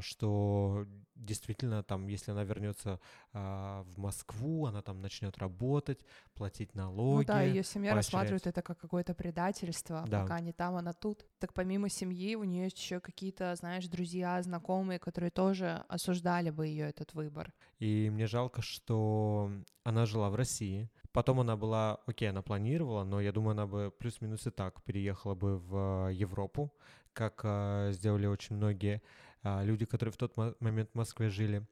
что 0.02 0.86
действительно 1.16 1.84
там, 1.84 2.08
если 2.08 2.32
она 2.32 2.44
вернется 2.44 3.00
а, 3.34 3.84
в 3.84 3.98
Москву, 4.00 4.66
она 4.66 4.82
там 4.82 5.02
начнет 5.02 5.38
работать, 5.38 6.06
платить 6.34 6.76
налоги. 6.76 7.28
Ну 7.28 7.28
да, 7.28 7.42
ее 7.44 7.64
семья 7.64 7.94
поощрять. 7.94 8.14
рассматривает 8.14 8.48
это 8.48 8.62
как 8.62 8.80
какое-то 8.80 9.14
предательство, 9.14 10.04
да. 10.08 10.22
пока 10.22 10.36
они 10.36 10.52
там, 10.52 10.76
она 10.76 10.94
тут. 10.94 11.26
Так 11.40 11.54
помимо 11.54 11.90
семьи 11.90 12.36
у 12.36 12.44
нее 12.44 12.66
есть 12.66 12.78
еще 12.78 13.00
какие-то, 13.00 13.56
знаешь, 13.56 13.88
друзья, 13.88 14.42
знакомые, 14.42 15.00
которые 15.00 15.32
тоже 15.32 15.84
осуждали 15.88 16.50
бы 16.50 16.68
ее 16.68 16.90
этот 16.90 17.14
выбор. 17.14 17.54
И 17.80 18.10
мне 18.10 18.28
жалко, 18.28 18.62
что 18.62 19.52
она 19.84 20.06
жила 20.06 20.30
в 20.30 20.36
России, 20.36 20.90
Потом 21.14 21.40
она 21.40 21.56
была, 21.56 22.00
окей, 22.08 22.28
она 22.28 22.42
планировала, 22.42 23.04
но 23.04 23.22
я 23.22 23.32
думаю, 23.32 23.52
она 23.52 23.68
бы 23.68 23.94
плюс-минус 24.00 24.48
и 24.48 24.50
так 24.50 24.82
переехала 24.82 25.36
бы 25.36 25.60
в 25.60 26.10
Европу, 26.12 26.74
как 27.14 27.42
э, 27.44 27.92
сделали 27.92 28.26
очень 28.26 28.56
многие 28.56 29.04
люди, 29.44 29.86
которые 29.86 30.14
в 30.14 30.18
тот 30.18 30.36
момент 30.38 30.90
в 30.92 30.96
Москве 30.96 31.30
жили. 31.30 31.68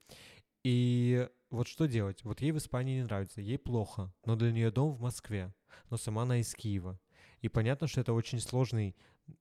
И 0.64 1.28
вот 1.50 1.68
что 1.68 1.88
делать? 1.88 2.24
Вот 2.24 2.42
ей 2.42 2.52
в 2.52 2.58
Испании 2.58 2.98
не 2.98 3.04
нравится, 3.04 3.42
ей 3.42 3.58
плохо, 3.58 4.14
но 4.26 4.36
для 4.36 4.52
нее 4.52 4.72
дом 4.72 4.94
в 4.94 5.02
Москве, 5.02 5.54
но 5.90 5.98
сама 5.98 6.24
она 6.24 6.38
из 6.38 6.54
Киева. 6.54 7.00
И 7.42 7.50
понятно, 7.50 7.88
что 7.88 8.02
это 8.02 8.14
очень 8.14 8.40
сложный 8.40 8.96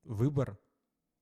выбор 0.05 0.59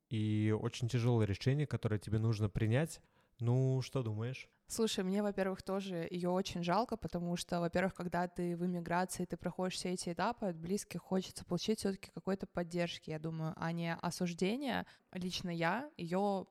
и 0.09 0.55
очень 0.59 0.89
тяжелое 0.89 1.27
решение, 1.27 1.67
которое 1.67 1.99
тебе 1.99 2.19
нужно 2.19 2.49
принять. 2.49 3.01
Ну, 3.41 3.83
что 3.83 4.03
думаешь? 4.03 4.49
Слушай, 4.67 5.03
мне, 5.03 5.23
во-первых, 5.23 5.63
тоже 5.63 6.07
ее 6.11 6.29
очень 6.29 6.63
жалко, 6.63 6.97
потому 6.97 7.37
что, 7.37 7.61
во-первых, 7.61 7.95
когда 7.95 8.29
ты 8.29 8.57
в 8.57 8.67
эмиграции, 8.67 9.25
ты 9.25 9.37
проходишь 9.37 9.77
все 9.77 9.95
эти 9.95 10.13
этапы, 10.13 10.47
от 10.47 10.57
близких 10.57 11.01
хочется 11.01 11.45
получить 11.45 11.79
все-таки 11.79 12.11
какой-то 12.11 12.47
поддержки, 12.47 13.11
я 13.11 13.19
думаю, 13.19 13.55
а 13.57 13.73
не 13.73 13.95
осуждения. 13.95 14.87
Лично 15.13 15.51
я 15.51 15.91
ее 15.97 16.47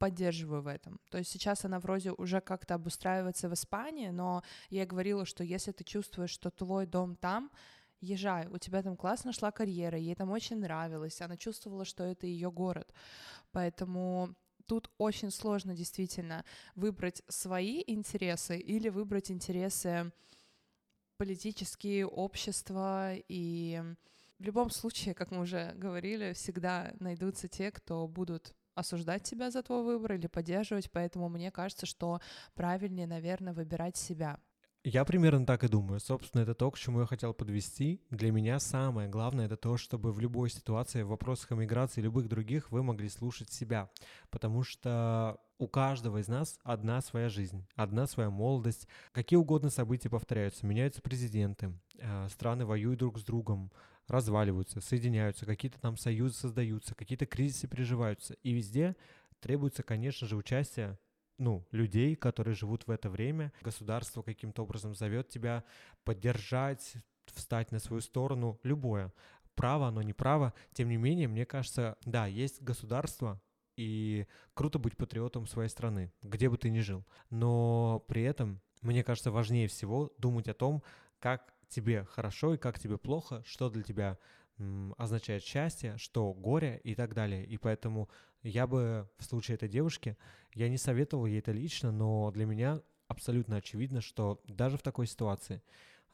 поддерживаю 0.00 0.62
в 0.62 0.66
этом. 0.66 0.98
То 1.10 1.18
есть 1.18 1.30
сейчас 1.30 1.64
она 1.66 1.78
вроде 1.78 2.10
уже 2.12 2.40
как-то 2.40 2.74
обустраивается 2.74 3.50
в 3.50 3.52
Испании, 3.52 4.08
но 4.08 4.42
я 4.70 4.86
говорила, 4.86 5.26
что 5.26 5.44
если 5.44 5.72
ты 5.72 5.84
чувствуешь, 5.84 6.30
что 6.30 6.50
твой 6.50 6.86
дом 6.86 7.16
там, 7.16 7.50
езжай, 8.00 8.48
у 8.48 8.56
тебя 8.56 8.82
там 8.82 8.96
классно 8.96 9.32
шла 9.34 9.50
карьера, 9.52 9.98
ей 9.98 10.14
там 10.14 10.30
очень 10.30 10.56
нравилось, 10.56 11.20
она 11.20 11.36
чувствовала, 11.36 11.84
что 11.84 12.02
это 12.02 12.26
ее 12.26 12.50
город. 12.50 12.94
Поэтому 13.52 14.34
тут 14.66 14.90
очень 14.96 15.30
сложно 15.30 15.74
действительно 15.74 16.46
выбрать 16.74 17.22
свои 17.28 17.84
интересы 17.86 18.56
или 18.56 18.88
выбрать 18.88 19.30
интересы 19.30 20.12
политические, 21.18 22.06
общества 22.06 23.12
и 23.28 23.82
в 24.38 24.44
любом 24.44 24.70
случае, 24.70 25.14
как 25.14 25.30
мы 25.30 25.42
уже 25.42 25.74
говорили, 25.76 26.32
всегда 26.32 26.94
найдутся 27.00 27.48
те, 27.48 27.70
кто 27.70 28.08
будут 28.08 28.54
осуждать 28.74 29.22
тебя 29.22 29.50
за 29.50 29.62
твой 29.62 29.82
выбор 29.82 30.14
или 30.14 30.26
поддерживать, 30.26 30.90
поэтому 30.90 31.28
мне 31.28 31.50
кажется, 31.50 31.86
что 31.86 32.20
правильнее, 32.54 33.06
наверное, 33.06 33.52
выбирать 33.52 33.96
себя. 33.96 34.38
Я 34.82 35.04
примерно 35.04 35.44
так 35.44 35.62
и 35.62 35.68
думаю. 35.68 36.00
Собственно, 36.00 36.40
это 36.40 36.54
то, 36.54 36.70
к 36.70 36.78
чему 36.78 37.00
я 37.00 37.06
хотел 37.06 37.34
подвести. 37.34 38.00
Для 38.08 38.32
меня 38.32 38.58
самое 38.58 39.10
главное— 39.10 39.44
это 39.46 39.58
то, 39.58 39.76
чтобы 39.76 40.10
в 40.10 40.20
любой 40.20 40.48
ситуации, 40.48 41.02
в 41.02 41.08
вопросах 41.08 41.52
иммиграции 41.52 42.00
и 42.00 42.04
любых 42.04 42.28
других 42.28 42.70
вы 42.70 42.82
могли 42.82 43.10
слушать 43.10 43.52
себя. 43.52 43.90
Потому 44.30 44.62
что 44.62 45.38
у 45.58 45.68
каждого 45.68 46.16
из 46.16 46.28
нас 46.28 46.58
одна 46.62 47.02
своя 47.02 47.28
жизнь, 47.28 47.66
одна 47.76 48.06
своя 48.06 48.30
молодость. 48.30 48.88
Какие 49.12 49.36
угодно 49.36 49.68
события 49.68 50.08
повторяются. 50.08 50.64
Меняются 50.64 51.02
президенты, 51.02 51.74
э, 51.98 52.28
страны 52.30 52.64
воюют 52.64 53.00
друг 53.00 53.18
с 53.18 53.22
другом, 53.22 53.70
разваливаются, 54.10 54.80
соединяются, 54.80 55.46
какие-то 55.46 55.80
там 55.80 55.96
союзы 55.96 56.34
создаются, 56.34 56.94
какие-то 56.94 57.26
кризисы 57.26 57.68
переживаются. 57.68 58.34
И 58.42 58.52
везде 58.52 58.96
требуется, 59.40 59.82
конечно 59.82 60.26
же, 60.26 60.36
участие 60.36 60.98
ну, 61.38 61.66
людей, 61.70 62.16
которые 62.16 62.54
живут 62.54 62.86
в 62.86 62.90
это 62.90 63.08
время. 63.08 63.52
Государство 63.62 64.22
каким-то 64.22 64.62
образом 64.62 64.94
зовет 64.94 65.28
тебя 65.28 65.64
поддержать, 66.04 66.94
встать 67.26 67.72
на 67.72 67.78
свою 67.78 68.02
сторону, 68.02 68.60
любое. 68.62 69.12
Право, 69.54 69.88
оно 69.88 70.02
не 70.02 70.12
право. 70.12 70.52
Тем 70.74 70.88
не 70.88 70.96
менее, 70.96 71.28
мне 71.28 71.46
кажется, 71.46 71.96
да, 72.04 72.26
есть 72.26 72.60
государство, 72.60 73.40
и 73.76 74.26
круто 74.52 74.78
быть 74.78 74.96
патриотом 74.96 75.46
своей 75.46 75.70
страны, 75.70 76.12
где 76.22 76.50
бы 76.50 76.58
ты 76.58 76.68
ни 76.68 76.80
жил. 76.80 77.06
Но 77.30 78.04
при 78.08 78.22
этом, 78.22 78.60
мне 78.82 79.02
кажется, 79.02 79.30
важнее 79.30 79.68
всего 79.68 80.12
думать 80.18 80.48
о 80.48 80.54
том, 80.54 80.82
как 81.18 81.54
тебе 81.70 82.04
хорошо 82.04 82.54
и 82.54 82.58
как 82.58 82.78
тебе 82.78 82.98
плохо, 82.98 83.42
что 83.46 83.70
для 83.70 83.82
тебя 83.82 84.18
означает 84.98 85.42
счастье, 85.42 85.96
что 85.96 86.34
горе 86.34 86.80
и 86.84 86.94
так 86.94 87.14
далее. 87.14 87.46
И 87.46 87.56
поэтому 87.56 88.10
я 88.42 88.66
бы 88.66 89.08
в 89.18 89.24
случае 89.24 89.54
этой 89.54 89.68
девушки, 89.68 90.16
я 90.54 90.68
не 90.68 90.76
советовал 90.76 91.26
ей 91.26 91.38
это 91.38 91.52
лично, 91.52 91.92
но 91.92 92.30
для 92.30 92.44
меня 92.44 92.82
абсолютно 93.08 93.56
очевидно, 93.56 94.00
что 94.00 94.40
даже 94.46 94.76
в 94.76 94.82
такой 94.82 95.06
ситуации 95.06 95.62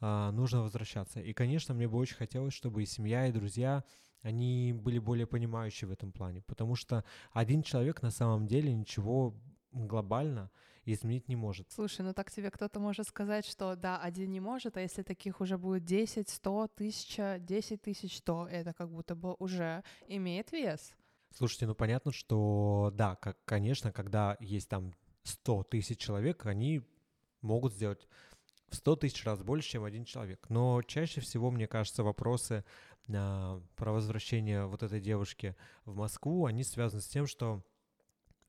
а, 0.00 0.30
нужно 0.30 0.62
возвращаться. 0.62 1.20
И, 1.20 1.32
конечно, 1.32 1.74
мне 1.74 1.88
бы 1.88 1.98
очень 1.98 2.16
хотелось, 2.16 2.54
чтобы 2.54 2.82
и 2.82 2.86
семья, 2.86 3.26
и 3.26 3.32
друзья, 3.32 3.84
они 4.22 4.72
были 4.72 4.98
более 4.98 5.26
понимающие 5.26 5.88
в 5.88 5.92
этом 5.92 6.12
плане, 6.12 6.42
потому 6.42 6.74
что 6.74 7.04
один 7.32 7.62
человек 7.62 8.02
на 8.02 8.10
самом 8.10 8.46
деле 8.46 8.72
ничего 8.72 9.34
глобально 9.72 10.50
изменить 10.92 11.28
не 11.28 11.36
может. 11.36 11.70
Слушай, 11.70 12.02
ну 12.02 12.14
так 12.14 12.30
тебе 12.30 12.50
кто-то 12.50 12.80
может 12.80 13.06
сказать, 13.08 13.44
что 13.44 13.76
да, 13.76 13.98
один 14.00 14.30
не 14.30 14.40
может, 14.40 14.76
а 14.76 14.80
если 14.80 15.02
таких 15.02 15.40
уже 15.40 15.58
будет 15.58 15.84
10, 15.84 16.28
100, 16.28 16.62
1000, 16.62 17.38
10 17.40 17.82
тысяч, 17.82 18.20
то 18.22 18.46
это 18.50 18.72
как 18.72 18.90
будто 18.90 19.14
бы 19.14 19.34
уже 19.38 19.82
имеет 20.08 20.52
вес. 20.52 20.94
Слушайте, 21.34 21.66
ну 21.66 21.74
понятно, 21.74 22.12
что 22.12 22.92
да, 22.94 23.16
как, 23.16 23.36
конечно, 23.44 23.92
когда 23.92 24.36
есть 24.40 24.68
там 24.68 24.94
100 25.24 25.64
тысяч 25.64 25.98
человек, 25.98 26.46
они 26.46 26.82
могут 27.42 27.74
сделать 27.74 28.06
в 28.68 28.76
100 28.76 28.96
тысяч 28.96 29.24
раз 29.24 29.42
больше, 29.42 29.70
чем 29.70 29.84
один 29.84 30.04
человек. 30.04 30.46
Но 30.48 30.82
чаще 30.82 31.20
всего, 31.20 31.50
мне 31.50 31.66
кажется, 31.66 32.02
вопросы 32.02 32.64
а, 33.12 33.60
про 33.76 33.92
возвращение 33.92 34.66
вот 34.66 34.82
этой 34.82 35.00
девушки 35.00 35.56
в 35.84 35.96
Москву, 35.96 36.46
они 36.46 36.64
связаны 36.64 37.02
с 37.02 37.06
тем, 37.06 37.26
что 37.26 37.62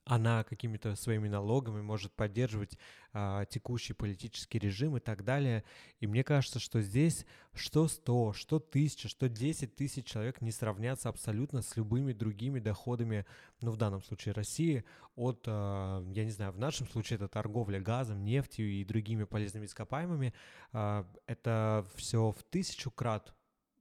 она 0.08 0.46
какими-то 0.46 0.96
своими 0.96 1.28
налогами 1.28 1.82
может 1.82 2.14
поддерживать 2.14 2.78
а, 3.12 3.46
текущий 3.46 3.94
политический 3.94 4.58
режим 4.58 4.96
и 4.96 5.02
так 5.02 5.24
далее. 5.24 5.66
И 6.00 6.08
мне 6.08 6.24
кажется, 6.24 6.60
что 6.60 6.82
здесь 6.82 7.26
что 7.54 7.88
100, 7.88 8.34
что 8.34 8.56
1000, 8.58 9.10
что 9.10 9.28
10 9.28 9.76
тысяч 9.76 10.06
человек 10.06 10.42
не 10.42 10.52
сравнятся 10.52 11.10
абсолютно 11.10 11.62
с 11.62 11.76
любыми 11.76 12.14
другими 12.14 12.60
доходами, 12.60 13.26
ну, 13.62 13.72
в 13.72 13.78
данном 13.78 14.02
случае 14.02 14.34
России, 14.34 14.86
от, 15.16 15.44
а, 15.46 16.02
я 16.14 16.24
не 16.24 16.32
знаю, 16.32 16.54
в 16.54 16.58
нашем 16.58 16.88
случае 16.88 17.18
это 17.18 17.28
торговля 17.28 17.82
газом, 17.82 18.24
нефтью 18.24 18.70
и 18.70 18.86
другими 18.86 19.26
полезными 19.26 19.66
ископаемыми. 19.66 20.34
А, 20.72 21.06
это 21.26 21.86
все 21.96 22.32
в 22.32 22.44
тысячу 22.44 22.92
крат 22.92 23.34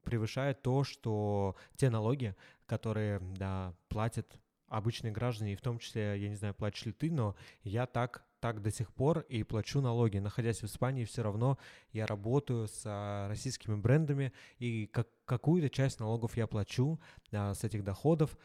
превышает 0.03 0.63
то, 0.63 0.83
что 0.83 1.55
те 1.77 1.89
налоги, 1.89 2.35
которые 2.67 3.21
да, 3.21 3.75
платят 3.89 4.41
обычные 4.69 5.13
граждане, 5.13 5.53
и 5.53 5.57
в 5.57 5.61
том 5.61 5.79
числе, 5.79 6.21
я 6.21 6.29
не 6.29 6.37
знаю, 6.37 6.55
платишь 6.55 6.85
ли 6.87 6.93
ты, 6.93 7.11
но 7.11 7.37
я 7.63 7.87
так 7.87 8.25
так 8.41 8.63
до 8.63 8.71
сих 8.71 8.93
пор 8.93 9.21
и 9.21 9.43
плачу 9.43 9.81
налоги. 9.81 10.19
Находясь 10.19 10.61
в 10.61 10.67
Испании, 10.67 11.05
все 11.05 11.23
равно 11.23 11.59
я 11.93 12.07
работаю 12.07 12.69
с 12.69 12.83
а, 12.85 13.29
российскими 13.29 13.75
брендами, 13.75 14.33
и 14.59 14.87
как, 14.87 15.09
какую-то 15.25 15.69
часть 15.69 15.99
налогов 16.01 16.37
я 16.37 16.47
плачу 16.47 17.01
а, 17.33 17.55
с 17.55 17.65
этих 17.65 17.83
доходов. 17.83 18.39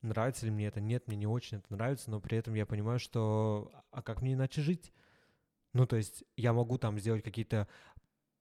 Нравится 0.00 0.46
ли 0.46 0.52
мне 0.52 0.68
это? 0.68 0.80
Нет, 0.80 1.06
мне 1.08 1.16
не 1.16 1.26
очень 1.26 1.58
это 1.58 1.72
нравится, 1.72 2.10
но 2.10 2.20
при 2.20 2.38
этом 2.38 2.54
я 2.54 2.64
понимаю, 2.64 2.98
что 2.98 3.72
а 3.90 4.00
как 4.00 4.22
мне 4.22 4.34
иначе 4.34 4.62
жить? 4.62 4.92
Ну, 5.72 5.86
то 5.86 5.96
есть 5.96 6.24
я 6.36 6.54
могу 6.54 6.78
там 6.78 6.98
сделать 6.98 7.22
какие-то 7.22 7.68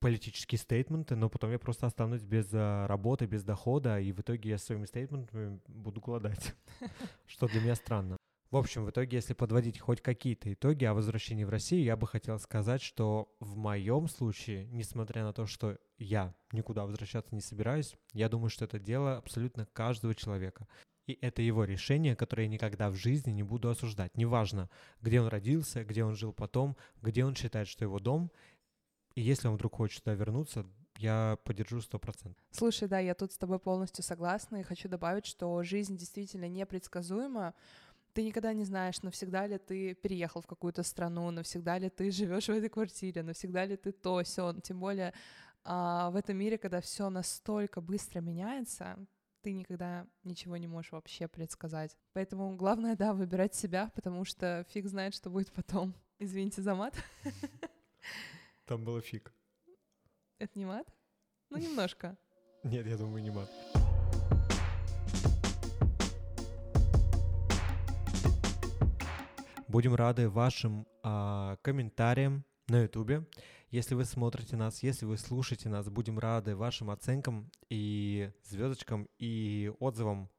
политические 0.05 0.59
стейтменты, 0.59 1.15
но 1.15 1.29
потом 1.29 1.49
я 1.49 1.57
просто 1.57 1.87
останусь 1.87 2.21
без 2.21 2.47
а, 2.53 2.85
работы, 2.85 3.25
без 3.25 3.43
дохода, 3.43 3.99
и 3.99 4.11
в 4.11 4.19
итоге 4.21 4.51
я 4.51 4.59
своими 4.59 4.85
стейтментами 4.85 5.59
буду 5.67 5.99
голодать, 5.99 6.53
что 7.25 7.47
для 7.47 7.59
меня 7.59 7.73
странно. 7.73 8.15
В 8.51 8.57
общем, 8.57 8.85
в 8.85 8.91
итоге, 8.91 9.17
если 9.17 9.33
подводить 9.33 9.79
хоть 9.79 10.01
какие-то 10.01 10.53
итоги 10.53 10.85
о 10.85 10.93
возвращении 10.93 11.43
в 11.43 11.49
Россию, 11.49 11.81
я 11.81 11.97
бы 11.97 12.05
хотел 12.05 12.37
сказать, 12.37 12.83
что 12.83 13.35
в 13.39 13.57
моем 13.57 14.07
случае, 14.07 14.67
несмотря 14.67 15.23
на 15.23 15.33
то, 15.33 15.47
что 15.47 15.79
я 15.97 16.35
никуда 16.51 16.85
возвращаться 16.85 17.33
не 17.33 17.41
собираюсь, 17.41 17.95
я 18.13 18.29
думаю, 18.29 18.51
что 18.51 18.65
это 18.65 18.77
дело 18.77 19.17
абсолютно 19.17 19.65
каждого 19.73 20.13
человека. 20.13 20.67
И 21.07 21.17
это 21.21 21.41
его 21.41 21.63
решение, 21.63 22.15
которое 22.15 22.43
я 22.43 22.49
никогда 22.49 22.89
в 22.89 22.95
жизни 22.95 23.31
не 23.31 23.43
буду 23.43 23.69
осуждать. 23.69 24.17
Неважно, 24.17 24.69
где 25.01 25.21
он 25.21 25.27
родился, 25.27 25.83
где 25.83 26.03
он 26.03 26.15
жил 26.15 26.31
потом, 26.31 26.75
где 27.01 27.25
он 27.25 27.35
считает, 27.35 27.67
что 27.67 27.85
его 27.85 27.99
дом. 27.99 28.31
И 29.15 29.21
если 29.21 29.47
он 29.47 29.55
вдруг 29.55 29.75
хочет 29.75 30.03
туда 30.03 30.13
вернуться, 30.13 30.65
я 30.97 31.37
поддержу 31.43 31.81
сто 31.81 31.99
процентов. 31.99 32.43
Слушай, 32.51 32.87
да, 32.87 32.99
я 32.99 33.15
тут 33.15 33.31
с 33.31 33.37
тобой 33.37 33.59
полностью 33.59 34.03
согласна, 34.03 34.57
и 34.57 34.63
хочу 34.63 34.87
добавить, 34.87 35.25
что 35.25 35.63
жизнь 35.63 35.97
действительно 35.97 36.47
непредсказуема. 36.47 37.53
Ты 38.13 38.23
никогда 38.23 38.53
не 38.53 38.63
знаешь, 38.63 39.01
навсегда 39.01 39.47
ли 39.47 39.57
ты 39.57 39.93
переехал 39.93 40.41
в 40.41 40.47
какую-то 40.47 40.83
страну, 40.83 41.31
навсегда 41.31 41.77
ли 41.77 41.89
ты 41.89 42.11
живешь 42.11 42.45
в 42.45 42.49
этой 42.49 42.69
квартире, 42.69 43.23
навсегда 43.23 43.65
ли 43.65 43.75
ты 43.75 43.91
то, 43.91 44.23
все. 44.23 44.53
Тем 44.61 44.79
более 44.79 45.13
а, 45.63 46.11
в 46.11 46.15
этом 46.15 46.37
мире, 46.37 46.57
когда 46.57 46.79
все 46.79 47.09
настолько 47.09 47.81
быстро 47.81 48.21
меняется, 48.21 48.97
ты 49.41 49.51
никогда 49.51 50.07
ничего 50.23 50.57
не 50.57 50.67
можешь 50.67 50.91
вообще 50.91 51.27
предсказать. 51.27 51.97
Поэтому 52.13 52.55
главное, 52.55 52.95
да, 52.95 53.13
выбирать 53.13 53.53
себя, 53.53 53.91
потому 53.95 54.25
что 54.25 54.65
фиг 54.69 54.87
знает, 54.87 55.13
что 55.13 55.29
будет 55.29 55.51
потом. 55.51 55.93
Извините 56.19 56.61
за 56.61 56.73
мат. 56.75 56.95
Там 58.65 58.83
было 58.83 58.99
фиг. 58.99 59.31
Это 60.39 60.57
не 60.57 60.65
мат? 60.65 60.87
Ну, 61.51 61.57
немножко. 61.57 62.17
Нет, 62.63 62.87
я 62.87 62.97
думаю, 62.97 63.21
не 63.21 63.29
мат. 63.29 63.47
Будем 69.67 69.93
рады 69.93 70.29
вашим 70.29 70.87
а, 71.03 71.57
комментариям 71.61 72.43
на 72.67 72.81
YouTube. 72.81 73.27
Если 73.69 73.93
вы 73.93 74.03
смотрите 74.03 74.55
нас, 74.55 74.81
если 74.81 75.05
вы 75.05 75.17
слушаете 75.17 75.69
нас, 75.69 75.87
будем 75.89 76.17
рады 76.17 76.55
вашим 76.55 76.89
оценкам 76.89 77.51
и 77.69 78.31
звездочкам 78.41 79.07
и 79.19 79.71
отзывам 79.79 80.31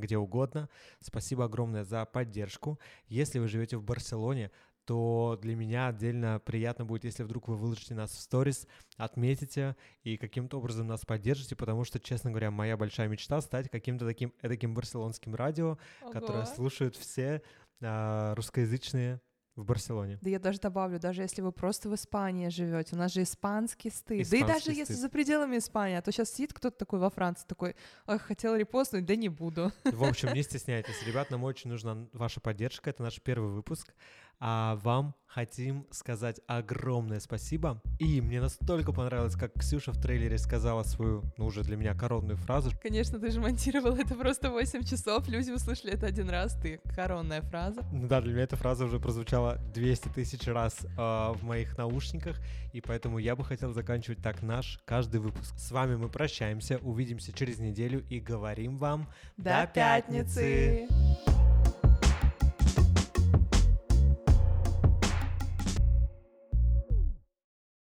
где 0.00 0.18
угодно. 0.18 0.68
Спасибо 1.00 1.44
огромное 1.44 1.84
за 1.84 2.04
поддержку. 2.04 2.80
Если 3.06 3.38
вы 3.38 3.48
живете 3.48 3.76
в 3.76 3.84
Барселоне, 3.84 4.50
то 4.84 5.38
для 5.40 5.54
меня 5.54 5.88
отдельно 5.88 6.40
приятно 6.44 6.84
будет, 6.84 7.04
если 7.04 7.22
вдруг 7.22 7.48
вы 7.48 7.56
выложите 7.56 7.94
нас 7.94 8.10
в 8.10 8.20
сторис, 8.20 8.66
отметите 8.96 9.76
и 10.02 10.16
каким-то 10.16 10.58
образом 10.58 10.86
нас 10.86 11.04
поддержите, 11.04 11.56
потому 11.56 11.84
что, 11.84 12.00
честно 12.00 12.30
говоря, 12.30 12.50
моя 12.50 12.76
большая 12.76 13.08
мечта 13.08 13.40
стать 13.40 13.68
каким-то 13.70 14.06
таким 14.06 14.32
таким 14.40 14.74
барселонским 14.74 15.34
радио, 15.34 15.78
Ого. 16.02 16.12
которое 16.12 16.44
слушают 16.46 16.96
все 16.96 17.42
а, 17.82 18.34
русскоязычные 18.34 19.20
в 19.56 19.64
Барселоне. 19.64 20.18
Да 20.22 20.30
я 20.30 20.38
даже 20.38 20.58
добавлю, 20.58 20.98
даже 20.98 21.22
если 21.22 21.42
вы 21.42 21.52
просто 21.52 21.88
в 21.88 21.94
Испании 21.94 22.48
живете, 22.48 22.94
у 22.94 22.98
нас 22.98 23.12
же 23.12 23.22
испанский 23.22 23.90
стыд. 23.90 24.22
Испанский 24.22 24.40
да 24.40 24.44
и 24.44 24.48
даже 24.48 24.64
стыд. 24.64 24.76
если 24.76 24.94
за 24.94 25.08
пределами 25.08 25.58
Испании, 25.58 25.96
а 25.96 26.02
то 26.02 26.12
сейчас 26.12 26.30
сидит 26.30 26.52
кто-то 26.52 26.76
такой 26.76 26.98
во 26.98 27.10
Франции, 27.10 27.46
такой, 27.46 27.76
ах, 28.06 28.22
хотел 28.22 28.56
репостнуть, 28.56 29.04
да 29.04 29.16
не 29.16 29.28
буду. 29.28 29.72
В 29.84 30.04
общем, 30.04 30.32
не 30.32 30.42
стесняйтесь, 30.42 31.02
ребят, 31.04 31.30
нам 31.30 31.44
очень 31.44 31.70
нужна 31.70 32.08
ваша 32.12 32.40
поддержка, 32.40 32.90
это 32.90 33.02
наш 33.02 33.20
первый 33.20 33.50
выпуск. 33.50 33.94
А 34.40 34.76
вам 34.76 35.14
хотим 35.26 35.86
сказать 35.90 36.40
огромное 36.46 37.20
спасибо. 37.20 37.80
И 37.98 38.20
мне 38.20 38.40
настолько 38.40 38.92
понравилось, 38.92 39.36
как 39.36 39.52
Ксюша 39.54 39.92
в 39.92 40.00
трейлере 40.00 40.38
сказала 40.38 40.82
свою, 40.82 41.22
ну 41.36 41.46
уже 41.46 41.62
для 41.62 41.76
меня 41.76 41.94
коронную 41.94 42.36
фразу. 42.36 42.70
Конечно, 42.82 43.20
ты 43.20 43.30
же 43.30 43.40
монтировал 43.40 43.94
это 43.96 44.14
просто 44.14 44.50
8 44.50 44.82
часов, 44.82 45.28
люди 45.28 45.50
услышали 45.50 45.92
это 45.92 46.06
один 46.06 46.30
раз, 46.30 46.58
ты 46.60 46.80
коронная 46.96 47.42
фраза. 47.42 47.84
Ну 47.92 48.08
да, 48.08 48.20
для 48.20 48.32
меня 48.32 48.44
эта 48.44 48.56
фраза 48.56 48.86
уже 48.86 48.98
прозвучала 48.98 49.58
200 49.74 50.08
тысяч 50.08 50.46
раз 50.48 50.78
э, 50.84 50.96
в 50.96 51.42
моих 51.42 51.76
наушниках, 51.78 52.38
и 52.72 52.80
поэтому 52.80 53.18
я 53.18 53.36
бы 53.36 53.44
хотел 53.44 53.72
заканчивать 53.72 54.22
так 54.22 54.42
наш 54.42 54.80
каждый 54.84 55.20
выпуск. 55.20 55.54
С 55.58 55.70
вами 55.70 55.96
мы 55.96 56.08
прощаемся, 56.08 56.78
увидимся 56.78 57.32
через 57.32 57.58
неделю 57.58 58.04
и 58.08 58.20
говорим 58.20 58.78
вам 58.78 59.06
до, 59.36 59.62
до 59.62 59.66
пятницы. 59.66 60.88
пятницы. 60.88 61.59